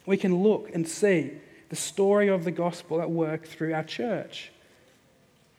we 0.06 0.16
can 0.16 0.42
look 0.42 0.70
and 0.74 0.88
see 0.88 1.32
the 1.68 1.76
story 1.76 2.28
of 2.28 2.44
the 2.44 2.50
gospel 2.50 3.02
at 3.02 3.10
work 3.10 3.46
through 3.46 3.74
our 3.74 3.84
church. 3.84 4.52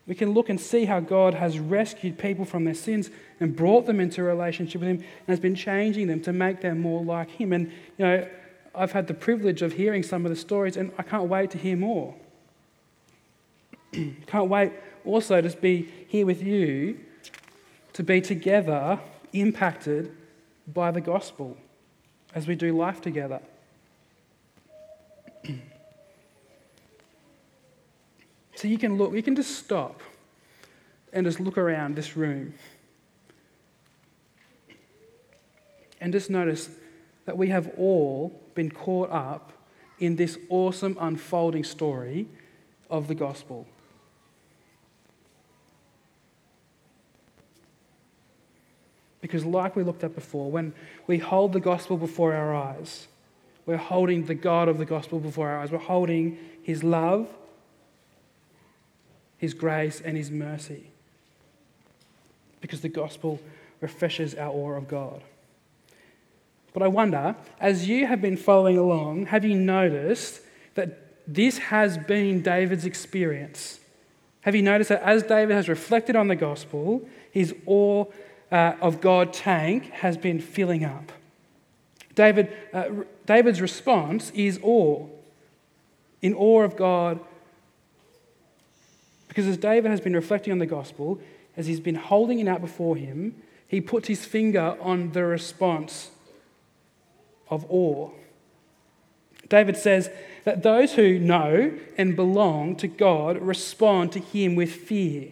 We 0.07 0.13
can 0.15 0.33
look 0.33 0.49
and 0.49 0.59
see 0.61 0.85
how 0.85 0.99
God 0.99 1.33
has 1.33 1.57
rescued 1.57 2.19
people 2.19 2.45
from 2.45 2.63
their 2.63 2.75
sins 2.75 3.09
and 3.39 3.55
brought 3.55 3.85
them 3.87 3.99
into 3.99 4.21
a 4.21 4.23
relationship 4.23 4.81
with 4.81 4.89
Him 4.89 4.97
and 4.97 5.27
has 5.27 5.39
been 5.39 5.55
changing 5.55 6.07
them 6.07 6.21
to 6.21 6.33
make 6.33 6.61
them 6.61 6.79
more 6.79 7.03
like 7.03 7.31
Him. 7.31 7.51
And, 7.53 7.71
you 7.97 8.05
know, 8.05 8.27
I've 8.75 8.91
had 8.91 9.07
the 9.07 9.13
privilege 9.13 9.61
of 9.61 9.73
hearing 9.73 10.03
some 10.03 10.25
of 10.25 10.29
the 10.29 10.35
stories 10.35 10.77
and 10.77 10.91
I 10.97 11.03
can't 11.03 11.27
wait 11.27 11.51
to 11.51 11.57
hear 11.57 11.75
more. 11.75 12.13
can't 14.27 14.49
wait 14.49 14.73
also 15.05 15.41
to 15.41 15.49
be 15.57 15.89
here 16.07 16.25
with 16.25 16.43
you 16.43 16.99
to 17.93 18.03
be 18.03 18.21
together 18.21 18.99
impacted 19.33 20.11
by 20.67 20.91
the 20.91 21.01
gospel 21.01 21.57
as 22.33 22.47
we 22.47 22.55
do 22.55 22.77
life 22.77 23.01
together. 23.01 23.39
So 28.55 28.67
you 28.67 28.77
can 28.77 28.97
look, 28.97 29.13
you 29.13 29.21
can 29.21 29.35
just 29.35 29.57
stop 29.57 30.01
and 31.13 31.25
just 31.25 31.39
look 31.39 31.57
around 31.57 31.95
this 31.95 32.17
room 32.17 32.53
and 36.01 36.13
just 36.13 36.29
notice 36.29 36.69
that 37.25 37.37
we 37.37 37.49
have 37.49 37.71
all 37.77 38.39
been 38.53 38.69
caught 38.69 39.11
up 39.11 39.51
in 39.99 40.15
this 40.15 40.37
awesome 40.49 40.97
unfolding 40.99 41.63
story 41.63 42.27
of 42.89 43.07
the 43.07 43.15
gospel. 43.15 43.65
Because, 49.21 49.43
like 49.43 49.75
we 49.75 49.83
looked 49.83 50.03
at 50.03 50.13
before, 50.13 50.51
when 50.51 50.73
we 51.07 51.17
hold 51.17 51.53
the 51.53 51.59
gospel 51.59 51.97
before 51.97 52.35
our 52.35 52.53
eyes, 52.53 53.07
we're 53.65 53.77
holding 53.77 54.25
the 54.25 54.35
God 54.35 54.69
of 54.69 54.77
the 54.77 54.85
gospel 54.85 55.19
before 55.19 55.49
our 55.49 55.61
eyes. 55.61 55.71
We're 55.71 55.79
holding 55.79 56.37
his 56.61 56.83
love, 56.83 57.27
his 59.37 59.53
grace, 59.53 60.01
and 60.01 60.17
His 60.17 60.31
mercy. 60.31 60.91
Because 62.61 62.81
the 62.81 62.89
gospel 62.89 63.39
refreshes 63.81 64.33
our 64.35 64.49
awe 64.49 64.77
of 64.77 64.87
God. 64.87 65.21
But 66.73 66.83
I 66.83 66.87
wonder, 66.87 67.35
as 67.59 67.87
you 67.87 68.07
have 68.07 68.21
been 68.21 68.37
following 68.37 68.77
along, 68.77 69.27
have 69.27 69.45
you 69.45 69.55
noticed 69.55 70.41
that 70.75 70.99
this 71.27 71.57
has 71.57 71.97
been 71.97 72.41
David's 72.41 72.85
experience? 72.85 73.79
Have 74.41 74.55
you 74.55 74.61
noticed 74.61 74.89
that 74.89 75.01
as 75.01 75.23
David 75.23 75.53
has 75.53 75.69
reflected 75.69 76.15
on 76.15 76.27
the 76.27 76.35
gospel, 76.35 77.07
his 77.31 77.55
awe 77.65 78.05
uh, 78.51 78.73
of 78.81 79.01
God 79.01 79.33
tank 79.33 79.89
has 79.91 80.17
been 80.17 80.39
filling 80.39 80.83
up? 80.83 81.11
David, 82.13 82.55
uh, 82.73 82.89
David's 83.25 83.61
response 83.61 84.31
is 84.31 84.59
awe. 84.61 85.07
In 86.21 86.33
awe 86.33 86.63
of 86.63 86.75
God 86.75 87.19
because 89.35 89.49
as 89.49 89.57
David 89.57 89.91
has 89.91 89.99
been 89.99 90.15
reflecting 90.15 90.53
on 90.53 90.59
the 90.59 90.65
gospel, 90.65 91.19
as 91.57 91.67
he's 91.67 91.81
been 91.81 91.95
holding 91.95 92.39
it 92.39 92.47
out 92.47 92.61
before 92.61 92.95
him, 92.95 93.35
he 93.67 93.81
puts 93.81 94.07
his 94.07 94.23
finger 94.23 94.77
on 94.79 95.11
the 95.11 95.25
response 95.25 96.11
of 97.49 97.65
awe. 97.69 98.11
David 99.49 99.75
says 99.75 100.09
that 100.45 100.63
those 100.63 100.93
who 100.93 101.19
know 101.19 101.77
and 101.97 102.15
belong 102.15 102.77
to 102.77 102.87
God 102.87 103.37
respond 103.41 104.13
to 104.13 104.19
him 104.19 104.55
with 104.55 104.71
fear. 104.71 105.23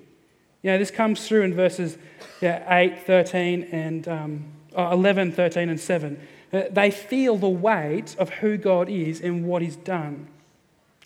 You 0.63 0.71
know, 0.71 0.77
this 0.77 0.91
comes 0.91 1.25
through 1.25 1.43
in 1.43 1.53
verses 1.53 1.97
yeah, 2.41 2.61
8, 2.75 3.03
13, 3.07 3.69
and 3.71 4.05
um, 4.09 4.43
uh, 4.77 4.89
11, 4.91 5.31
13, 5.31 5.69
and 5.69 5.79
7. 5.79 6.27
Uh, 6.51 6.63
they 6.69 6.91
feel 6.91 7.37
the 7.37 7.47
weight 7.47 8.17
of 8.19 8.29
who 8.31 8.57
God 8.57 8.89
is 8.89 9.21
and 9.21 9.45
what 9.45 9.61
he's 9.61 9.77
done. 9.77 10.27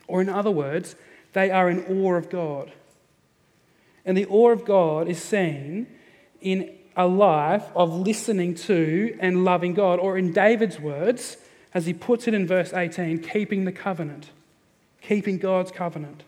Or, 0.08 0.20
in 0.20 0.30
other 0.30 0.50
words, 0.50 0.96
they 1.34 1.52
are 1.52 1.70
in 1.70 1.86
awe 1.86 2.16
of 2.16 2.32
God. 2.32 2.72
And 4.08 4.18
the 4.18 4.26
awe 4.28 4.52
of 4.52 4.64
God 4.64 5.10
is 5.10 5.22
seen 5.22 5.86
in 6.40 6.74
a 6.96 7.06
life 7.06 7.66
of 7.76 7.94
listening 7.94 8.56
to 8.56 9.16
and 9.20 9.44
loving 9.44 9.74
God, 9.74 10.00
or 10.00 10.18
in 10.18 10.32
David's 10.32 10.80
words, 10.80 11.36
as 11.74 11.86
he 11.86 11.94
puts 11.94 12.26
it 12.26 12.34
in 12.34 12.48
verse 12.48 12.74
18, 12.74 13.20
keeping 13.20 13.66
the 13.66 13.72
covenant, 13.74 14.30
keeping 15.02 15.38
God's 15.38 15.72
covenant. 15.72 16.24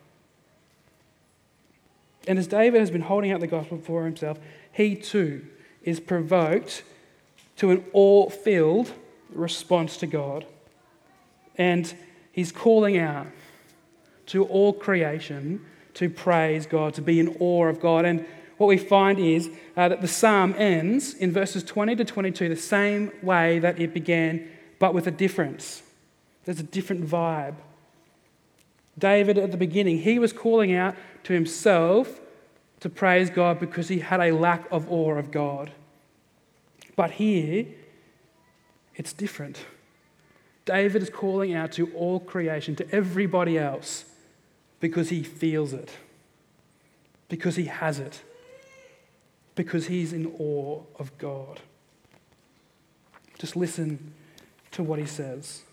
And 2.27 2.37
as 2.37 2.47
David 2.47 2.81
has 2.81 2.91
been 2.91 3.01
holding 3.01 3.31
out 3.31 3.39
the 3.39 3.47
gospel 3.47 3.77
for 3.77 4.03
himself, 4.03 4.37
he 4.73 4.95
too 4.95 5.47
is 5.81 6.01
provoked 6.01 6.83
to 7.55 7.71
an 7.71 7.85
awe 7.93 8.29
filled 8.29 8.91
response 9.33 9.95
to 9.97 10.05
God. 10.05 10.45
And 11.57 11.93
he's 12.33 12.51
calling 12.51 12.97
out 12.97 13.27
to 14.27 14.43
all 14.43 14.73
creation 14.73 15.65
to 15.99 16.09
praise 16.09 16.65
God, 16.65 16.93
to 16.93 17.01
be 17.01 17.19
in 17.19 17.35
awe 17.41 17.67
of 17.67 17.81
God. 17.81 18.05
And 18.05 18.25
what 18.55 18.67
we 18.67 18.77
find 18.77 19.19
is 19.19 19.49
uh, 19.75 19.89
that 19.89 19.99
the 19.99 20.07
psalm 20.07 20.55
ends 20.57 21.13
in 21.13 21.33
verses 21.33 21.62
20 21.62 21.97
to 21.97 22.05
22 22.05 22.47
the 22.47 22.55
same 22.55 23.12
way 23.21 23.59
that 23.59 23.81
it 23.81 23.93
began, 23.93 24.47
but 24.79 24.93
with 24.93 25.07
a 25.07 25.12
difference. 25.12 25.83
There's 26.45 26.62
a 26.62 26.63
different 26.63 27.05
vibe. 27.05 27.55
David, 28.97 29.38
at 29.38 29.51
the 29.51 29.57
beginning, 29.57 29.99
he 29.99 30.19
was 30.19 30.31
calling 30.31 30.73
out 30.73 30.95
to 31.25 31.33
himself 31.33 32.21
to 32.79 32.89
praise 32.89 33.29
God 33.29 33.59
because 33.59 33.89
he 33.89 33.99
had 33.99 34.21
a 34.21 34.31
lack 34.31 34.71
of 34.71 34.89
awe 34.89 35.15
of 35.15 35.31
God. 35.31 35.69
But 36.95 37.12
here, 37.12 37.65
it's 38.95 39.12
different. 39.12 39.65
David 40.63 41.03
is 41.03 41.09
calling 41.09 41.53
out 41.53 41.73
to 41.73 41.91
all 41.93 42.21
creation, 42.21 42.77
to 42.77 42.89
everybody 42.89 43.57
else, 43.57 44.05
because 44.79 45.09
he 45.09 45.23
feels 45.23 45.73
it, 45.73 45.91
because 47.27 47.55
he 47.55 47.65
has 47.65 47.99
it, 47.99 48.21
because 49.55 49.87
he's 49.87 50.13
in 50.13 50.33
awe 50.39 50.81
of 50.97 51.17
God. 51.17 51.59
Just 53.37 53.55
listen 53.55 54.13
to 54.71 54.83
what 54.83 54.99
he 54.99 55.05
says. 55.05 55.63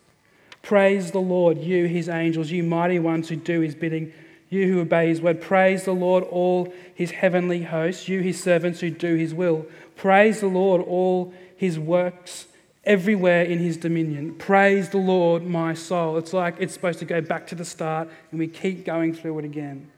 Praise 0.62 1.12
the 1.12 1.20
Lord, 1.20 1.58
you, 1.58 1.86
his 1.86 2.08
angels, 2.08 2.50
you 2.50 2.62
mighty 2.62 2.98
ones 2.98 3.28
who 3.28 3.36
do 3.36 3.60
his 3.60 3.74
bidding, 3.74 4.12
you 4.48 4.66
who 4.72 4.80
obey 4.80 5.08
his 5.08 5.20
word. 5.20 5.40
Praise 5.40 5.84
the 5.84 5.92
Lord, 5.92 6.24
all 6.24 6.72
his 6.94 7.12
heavenly 7.12 7.62
hosts, 7.62 8.08
you, 8.08 8.20
his 8.20 8.42
servants 8.42 8.80
who 8.80 8.90
do 8.90 9.14
his 9.14 9.32
will. 9.32 9.66
Praise 9.94 10.40
the 10.40 10.48
Lord, 10.48 10.82
all 10.82 11.32
his 11.56 11.78
works 11.78 12.46
everywhere 12.86 13.42
in 13.42 13.58
his 13.58 13.76
dominion. 13.76 14.34
Praise 14.36 14.90
the 14.90 14.98
Lord, 14.98 15.44
my 15.44 15.74
soul. 15.74 16.16
It's 16.16 16.32
like 16.32 16.54
it's 16.58 16.72
supposed 16.72 17.00
to 17.00 17.04
go 17.04 17.20
back 17.20 17.46
to 17.48 17.54
the 17.54 17.64
start 17.64 18.08
and 18.30 18.38
we 18.38 18.46
keep 18.46 18.84
going 18.84 19.12
through 19.12 19.40
it 19.40 19.44
again. 19.44 19.90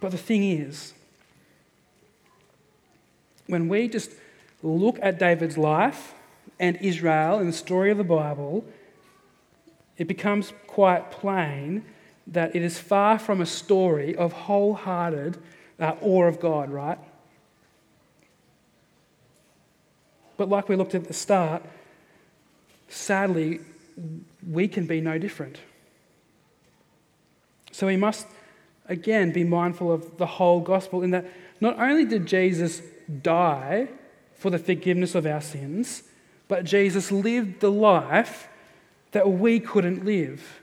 But 0.00 0.12
the 0.12 0.18
thing 0.18 0.44
is, 0.44 0.92
when 3.46 3.68
we 3.68 3.88
just 3.88 4.10
look 4.62 4.98
at 5.00 5.18
David's 5.18 5.56
life 5.56 6.14
and 6.60 6.76
Israel 6.76 7.38
and 7.38 7.48
the 7.48 7.56
story 7.56 7.90
of 7.90 7.96
the 7.96 8.04
Bible, 8.04 8.64
it 9.96 10.06
becomes 10.06 10.52
quite 10.66 11.10
plain 11.10 11.84
that 12.26 12.54
it 12.54 12.62
is 12.62 12.78
far 12.78 13.18
from 13.18 13.40
a 13.40 13.46
story 13.46 14.14
of 14.14 14.32
wholehearted 14.32 15.38
uh, 15.78 15.94
awe 16.02 16.24
of 16.24 16.40
God, 16.40 16.70
right? 16.70 16.98
But 20.36 20.48
like 20.48 20.68
we 20.68 20.76
looked 20.76 20.94
at 20.94 21.04
the 21.04 21.14
start, 21.14 21.62
sadly, 22.88 23.60
we 24.48 24.68
can 24.68 24.86
be 24.86 25.00
no 25.00 25.18
different. 25.18 25.58
So 27.72 27.86
we 27.86 27.96
must, 27.96 28.26
again, 28.88 29.32
be 29.32 29.44
mindful 29.44 29.92
of 29.92 30.18
the 30.18 30.26
whole 30.26 30.60
gospel 30.60 31.02
in 31.02 31.10
that 31.10 31.26
not 31.60 31.78
only 31.78 32.04
did 32.04 32.26
Jesus 32.26 32.82
die 33.22 33.88
for 34.34 34.50
the 34.50 34.58
forgiveness 34.58 35.14
of 35.14 35.26
our 35.26 35.40
sins, 35.40 36.02
but 36.48 36.64
Jesus 36.64 37.10
lived 37.10 37.60
the 37.60 37.70
life 37.70 38.48
that 39.12 39.30
we 39.30 39.60
couldn't 39.60 40.04
live. 40.04 40.60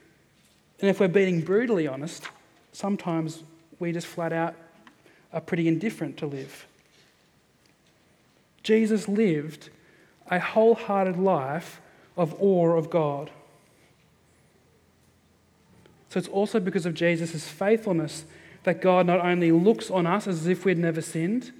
And 0.79 0.89
if 0.89 0.99
we're 0.99 1.07
being 1.07 1.41
brutally 1.41 1.87
honest, 1.87 2.27
sometimes 2.71 3.43
we 3.79 3.91
just 3.91 4.07
flat 4.07 4.33
out 4.33 4.55
are 5.31 5.41
pretty 5.41 5.67
indifferent 5.67 6.17
to 6.17 6.27
live. 6.27 6.67
Jesus 8.63 9.07
lived 9.07 9.69
a 10.31 10.39
wholehearted 10.39 11.17
life 11.17 11.81
of 12.17 12.33
awe 12.41 12.75
of 12.75 12.89
God. 12.89 13.29
So 16.09 16.19
it's 16.19 16.27
also 16.27 16.59
because 16.59 16.85
of 16.85 16.93
Jesus' 16.93 17.47
faithfulness 17.47 18.25
that 18.63 18.81
God 18.81 19.05
not 19.07 19.19
only 19.19 19.51
looks 19.51 19.91
on 19.91 20.07
us 20.07 20.27
as 20.27 20.47
if 20.47 20.63
we'd 20.63 20.77
never 20.77 21.01
sinned, 21.01 21.51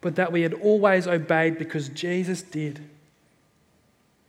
but 0.00 0.16
that 0.16 0.32
we 0.32 0.42
had 0.42 0.54
always 0.54 1.06
obeyed 1.06 1.58
because 1.58 1.88
Jesus 1.88 2.42
did. 2.42 2.80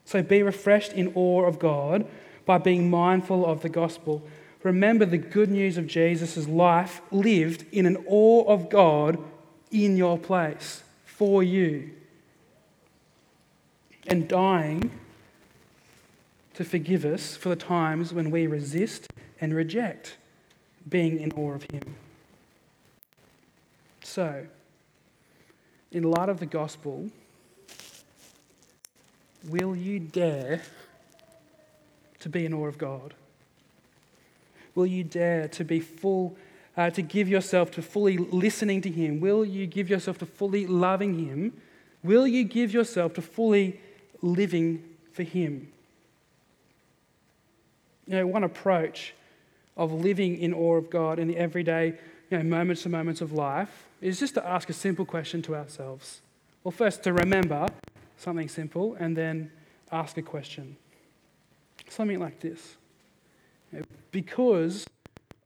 So 0.05 0.23
be 0.23 0.41
refreshed 0.41 0.93
in 0.93 1.11
awe 1.15 1.45
of 1.45 1.59
God 1.59 2.05
by 2.45 2.57
being 2.57 2.89
mindful 2.89 3.45
of 3.45 3.61
the 3.61 3.69
gospel. 3.69 4.23
Remember 4.63 5.05
the 5.05 5.17
good 5.17 5.51
news 5.51 5.77
of 5.77 5.87
Jesus' 5.87 6.47
life 6.47 7.01
lived 7.11 7.65
in 7.71 7.85
an 7.85 7.97
awe 8.07 8.45
of 8.45 8.69
God 8.69 9.17
in 9.71 9.97
your 9.97 10.17
place 10.17 10.83
for 11.05 11.43
you. 11.43 11.91
And 14.07 14.27
dying 14.27 14.91
to 16.53 16.63
forgive 16.63 17.05
us 17.05 17.35
for 17.35 17.49
the 17.49 17.55
times 17.55 18.13
when 18.13 18.29
we 18.29 18.47
resist 18.47 19.07
and 19.41 19.53
reject 19.53 20.17
being 20.87 21.19
in 21.19 21.31
awe 21.33 21.53
of 21.53 21.63
Him. 21.71 21.95
So, 24.03 24.45
in 25.91 26.03
light 26.03 26.29
of 26.29 26.39
the 26.39 26.45
gospel, 26.45 27.09
will 29.47 29.75
you 29.75 29.99
dare 29.99 30.61
to 32.19 32.29
be 32.29 32.45
in 32.45 32.53
awe 32.53 32.67
of 32.67 32.77
God? 32.77 33.13
Will 34.75 34.85
you 34.85 35.03
dare 35.03 35.47
to 35.49 35.63
be 35.63 35.79
full, 35.79 36.35
uh, 36.75 36.89
to 36.91 37.01
give 37.01 37.29
yourself 37.29 37.71
to 37.71 37.81
fully 37.81 38.17
listening 38.17 38.81
to 38.81 38.89
Him? 38.89 39.19
Will 39.19 39.45
you 39.45 39.67
give 39.67 39.89
yourself 39.89 40.17
to 40.19 40.25
fully 40.25 40.65
loving 40.65 41.13
Him? 41.25 41.53
Will 42.03 42.27
you 42.27 42.43
give 42.43 42.73
yourself 42.73 43.13
to 43.15 43.21
fully 43.21 43.79
living 44.23 44.83
for 45.11 45.21
Him? 45.21 45.71
You 48.07 48.17
know, 48.17 48.27
one 48.27 48.43
approach 48.43 49.13
of 49.77 49.91
living 49.91 50.37
in 50.39 50.53
awe 50.53 50.77
of 50.77 50.89
God 50.89 51.19
in 51.19 51.27
the 51.27 51.37
everyday 51.37 51.97
you 52.31 52.37
know, 52.37 52.43
moments 52.43 52.83
to 52.83 52.89
moments 52.89 53.21
of 53.21 53.31
life 53.31 53.87
is 54.01 54.19
just 54.19 54.33
to 54.33 54.45
ask 54.45 54.69
a 54.69 54.73
simple 54.73 55.05
question 55.05 55.41
to 55.43 55.55
ourselves. 55.55 56.21
Well, 56.63 56.71
first, 56.71 57.03
to 57.03 57.13
remember 57.13 57.67
something 58.17 58.47
simple, 58.47 58.95
and 58.99 59.15
then 59.15 59.51
ask 59.91 60.17
a 60.17 60.21
question. 60.21 60.77
Something 61.89 62.19
like 62.19 62.39
this 62.39 62.77
Because 64.11 64.87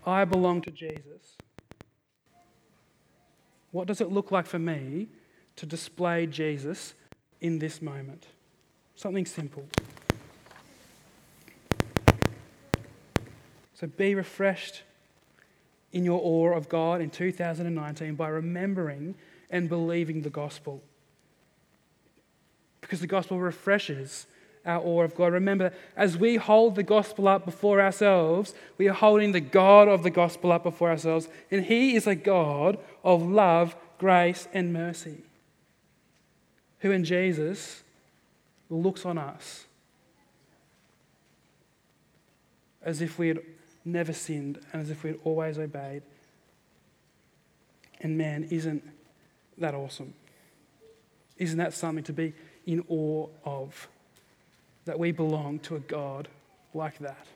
I 0.05 0.23
belong 0.25 0.61
to 0.61 0.71
Jesus, 0.71 1.37
what 3.71 3.87
does 3.87 3.99
it 3.99 4.11
look 4.11 4.31
like 4.31 4.45
for 4.45 4.59
me 4.59 5.07
to 5.57 5.65
display 5.65 6.27
Jesus 6.27 6.93
in 7.41 7.59
this 7.59 7.81
moment? 7.81 8.27
Something 8.97 9.27
simple. 9.27 9.63
So 13.75 13.85
be 13.85 14.15
refreshed 14.15 14.81
in 15.93 16.03
your 16.03 16.19
awe 16.21 16.57
of 16.57 16.67
God 16.67 16.99
in 16.99 17.11
2019 17.11 18.15
by 18.15 18.27
remembering 18.27 19.13
and 19.51 19.69
believing 19.69 20.23
the 20.23 20.31
gospel. 20.31 20.81
Because 22.81 22.99
the 22.99 23.07
gospel 23.07 23.39
refreshes 23.39 24.25
our 24.65 24.81
awe 24.81 25.03
of 25.03 25.15
God. 25.15 25.31
Remember, 25.31 25.71
as 25.95 26.17
we 26.17 26.37
hold 26.37 26.75
the 26.75 26.81
gospel 26.81 27.27
up 27.27 27.45
before 27.45 27.79
ourselves, 27.79 28.55
we 28.79 28.89
are 28.89 28.93
holding 28.93 29.31
the 29.31 29.39
God 29.39 29.87
of 29.87 30.01
the 30.01 30.09
gospel 30.09 30.51
up 30.51 30.63
before 30.63 30.89
ourselves, 30.89 31.29
and 31.51 31.65
He 31.65 31.95
is 31.95 32.07
a 32.07 32.15
God 32.15 32.79
of 33.03 33.21
love, 33.21 33.75
grace, 33.99 34.47
and 34.53 34.73
mercy, 34.73 35.21
who 36.79 36.89
in 36.89 37.03
Jesus 37.03 37.83
looks 38.69 39.05
on 39.05 39.17
us 39.17 39.65
as 42.81 43.01
if 43.01 43.19
we 43.19 43.29
had 43.29 43.39
never 43.83 44.13
sinned 44.13 44.59
and 44.71 44.81
as 44.81 44.89
if 44.89 45.03
we 45.03 45.11
had 45.11 45.19
always 45.23 45.57
obeyed. 45.57 46.03
And 48.01 48.17
man, 48.17 48.45
isn't 48.45 48.83
that 49.57 49.73
awesome? 49.73 50.13
Isn't 51.37 51.57
that 51.57 51.73
something 51.73 52.03
to 52.05 52.13
be 52.13 52.33
in 52.65 52.83
awe 52.87 53.27
of? 53.43 53.87
That 54.85 54.99
we 54.99 55.11
belong 55.11 55.59
to 55.59 55.75
a 55.75 55.79
God 55.79 56.27
like 56.73 56.99
that. 56.99 57.27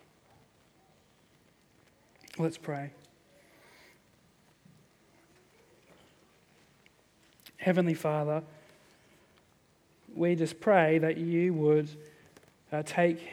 Let's 2.37 2.57
pray. 2.57 2.91
Heavenly 7.57 7.93
Father, 7.93 8.41
we 10.15 10.35
just 10.35 10.59
pray 10.59 10.97
that 10.99 11.17
you 11.17 11.53
would 11.53 11.89
uh, 12.71 12.83
take 12.85 13.27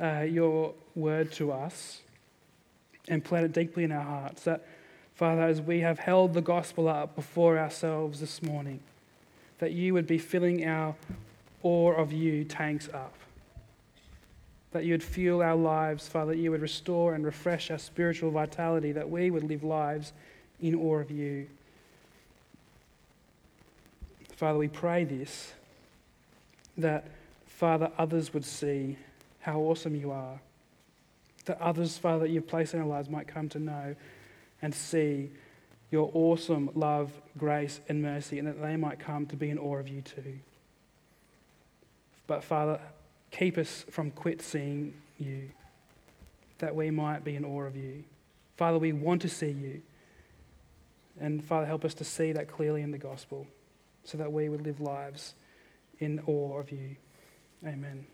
uh, 0.00 0.20
your 0.20 0.74
word 0.94 1.32
to 1.32 1.52
us 1.52 2.00
and 3.08 3.24
plant 3.24 3.46
it 3.46 3.52
deeply 3.52 3.84
in 3.84 3.92
our 3.92 4.02
hearts. 4.02 4.44
That, 4.44 4.66
Father, 5.14 5.42
as 5.42 5.60
we 5.60 5.80
have 5.80 5.98
held 5.98 6.34
the 6.34 6.40
gospel 6.40 6.88
up 6.88 7.14
before 7.14 7.58
ourselves 7.58 8.20
this 8.20 8.42
morning, 8.42 8.80
that 9.58 9.72
you 9.72 9.92
would 9.94 10.06
be 10.06 10.18
filling 10.18 10.64
our 10.66 10.94
awe 11.62 11.92
of 11.92 12.12
you 12.12 12.44
tanks 12.44 12.88
up. 12.94 13.14
That 14.72 14.84
you 14.84 14.94
would 14.94 15.02
fuel 15.02 15.42
our 15.42 15.56
lives, 15.56 16.06
Father, 16.06 16.32
that 16.32 16.38
you 16.38 16.50
would 16.52 16.62
restore 16.62 17.14
and 17.14 17.24
refresh 17.24 17.70
our 17.70 17.78
spiritual 17.78 18.30
vitality, 18.30 18.92
that 18.92 19.10
we 19.10 19.30
would 19.30 19.44
live 19.44 19.64
lives 19.64 20.12
in 20.60 20.74
awe 20.74 21.00
of 21.00 21.10
you. 21.10 21.48
Father, 24.36 24.58
we 24.58 24.68
pray 24.68 25.04
this, 25.04 25.52
that, 26.80 27.08
Father, 27.46 27.90
others 27.98 28.34
would 28.34 28.44
see 28.44 28.96
how 29.40 29.60
awesome 29.60 29.94
you 29.94 30.10
are 30.10 30.40
that 31.50 31.60
others, 31.60 31.98
Father, 31.98 32.20
that 32.20 32.30
you've 32.30 32.46
placed 32.46 32.74
in 32.74 32.80
our 32.80 32.86
lives 32.86 33.08
might 33.08 33.26
come 33.26 33.48
to 33.48 33.58
know 33.58 33.96
and 34.62 34.74
see 34.74 35.30
your 35.90 36.10
awesome 36.14 36.70
love, 36.74 37.10
grace, 37.36 37.80
and 37.88 38.00
mercy, 38.00 38.38
and 38.38 38.46
that 38.46 38.60
they 38.60 38.76
might 38.76 39.00
come 39.00 39.26
to 39.26 39.36
be 39.36 39.50
in 39.50 39.58
awe 39.58 39.78
of 39.78 39.88
you 39.88 40.02
too. 40.02 40.38
But, 42.26 42.44
Father, 42.44 42.80
keep 43.32 43.58
us 43.58 43.84
from 43.90 44.10
quit 44.12 44.40
seeing 44.40 44.94
you, 45.18 45.50
that 46.58 46.76
we 46.76 46.90
might 46.90 47.24
be 47.24 47.34
in 47.34 47.44
awe 47.44 47.64
of 47.64 47.74
you. 47.74 48.04
Father, 48.56 48.78
we 48.78 48.92
want 48.92 49.22
to 49.22 49.28
see 49.28 49.50
you. 49.50 49.82
And, 51.18 51.44
Father, 51.44 51.66
help 51.66 51.84
us 51.84 51.94
to 51.94 52.04
see 52.04 52.32
that 52.32 52.46
clearly 52.46 52.82
in 52.82 52.92
the 52.92 52.98
gospel 52.98 53.46
so 54.04 54.16
that 54.18 54.32
we 54.32 54.48
would 54.48 54.62
live 54.62 54.80
lives 54.80 55.34
in 56.00 56.20
awe 56.26 56.58
of 56.58 56.70
you. 56.70 56.96
Amen. 57.64 58.06